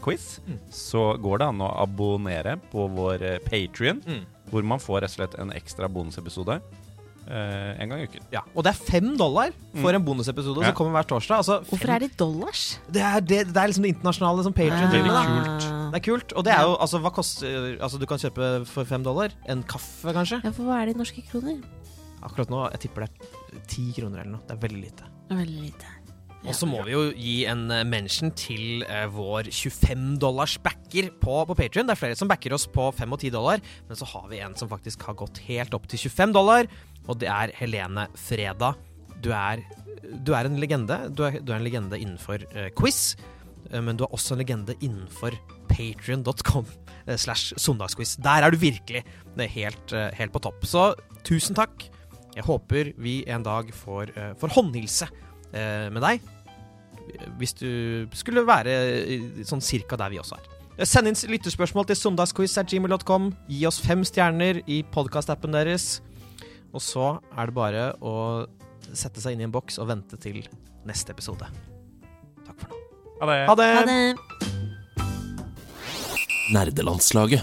[0.02, 0.58] quiz, Mm.
[0.70, 4.24] så går det an å abonnere på vår uh, Patrion, Mm.
[4.50, 6.60] hvor man får rett og slett en ekstra bonusepisode
[7.26, 8.22] eh, en gang i uken.
[8.30, 8.42] Ja.
[8.54, 9.50] Og det er fem dollar
[9.82, 10.68] for en bonusepisode Ja.
[10.70, 11.40] som kommer hver torsdag.
[11.42, 12.78] Altså, Hvorfor er det dollars?
[12.90, 15.26] det, er det, det er liksom det internasjonale som Patrion driver med.
[15.26, 15.66] kult.
[15.66, 15.90] Ah.
[15.90, 16.32] Det er kult.
[16.36, 19.62] Og det er jo, altså, hva koster Altså, du kan kjøpe for fem dollar en
[19.66, 20.38] kaffe, kanskje.
[20.44, 21.58] Ja, for hva er det i norske kroner?
[22.26, 23.12] Akkurat nå, jeg tipper det
[23.56, 24.46] er ti kroner eller noe.
[24.46, 25.12] Det er veldig lite.
[25.30, 25.92] Er veldig lite.
[26.46, 31.08] Og så må vi jo gi en eh, mention til eh, vår 25 dollars backer
[31.22, 31.88] på, på Patrion.
[31.88, 34.42] Det er flere som backer oss på 5 og 10 dollar, men så har vi
[34.44, 36.68] en som faktisk har gått helt opp til 25 dollar,
[37.06, 38.74] og det er Helene Freda.
[39.24, 39.64] Du er,
[40.22, 41.00] du er en legende.
[41.10, 43.16] Du er, du er en legende innenfor eh, quiz,
[43.72, 45.34] eh, men du er også en legende innenfor
[45.72, 46.66] patrion.com
[47.06, 48.16] eh, slash søndagsquiz.
[48.22, 50.62] Der er du virkelig eh, helt, helt på topp.
[50.68, 50.92] Så
[51.26, 51.88] tusen takk.
[52.36, 55.08] Jeg håper vi en dag får, eh, får håndhilse
[55.52, 56.20] eh, med deg
[57.38, 58.72] hvis du skulle være
[59.06, 60.46] i- sånn cirka der vi også er.
[60.78, 63.30] Eh, Send inn lyttespørsmål til søndagsquiz.gmail.com.
[63.48, 66.00] Gi oss fem stjerner i podkastappen deres.
[66.74, 68.46] Og så er det bare å
[68.92, 70.42] sette seg inn i en boks og vente til
[70.84, 71.46] neste episode.
[72.44, 72.82] Takk for nå.
[73.22, 73.38] Ha det!
[73.48, 73.70] Ha det!
[73.78, 74.16] Ha det.
[76.52, 77.42] Nerdelandslaget.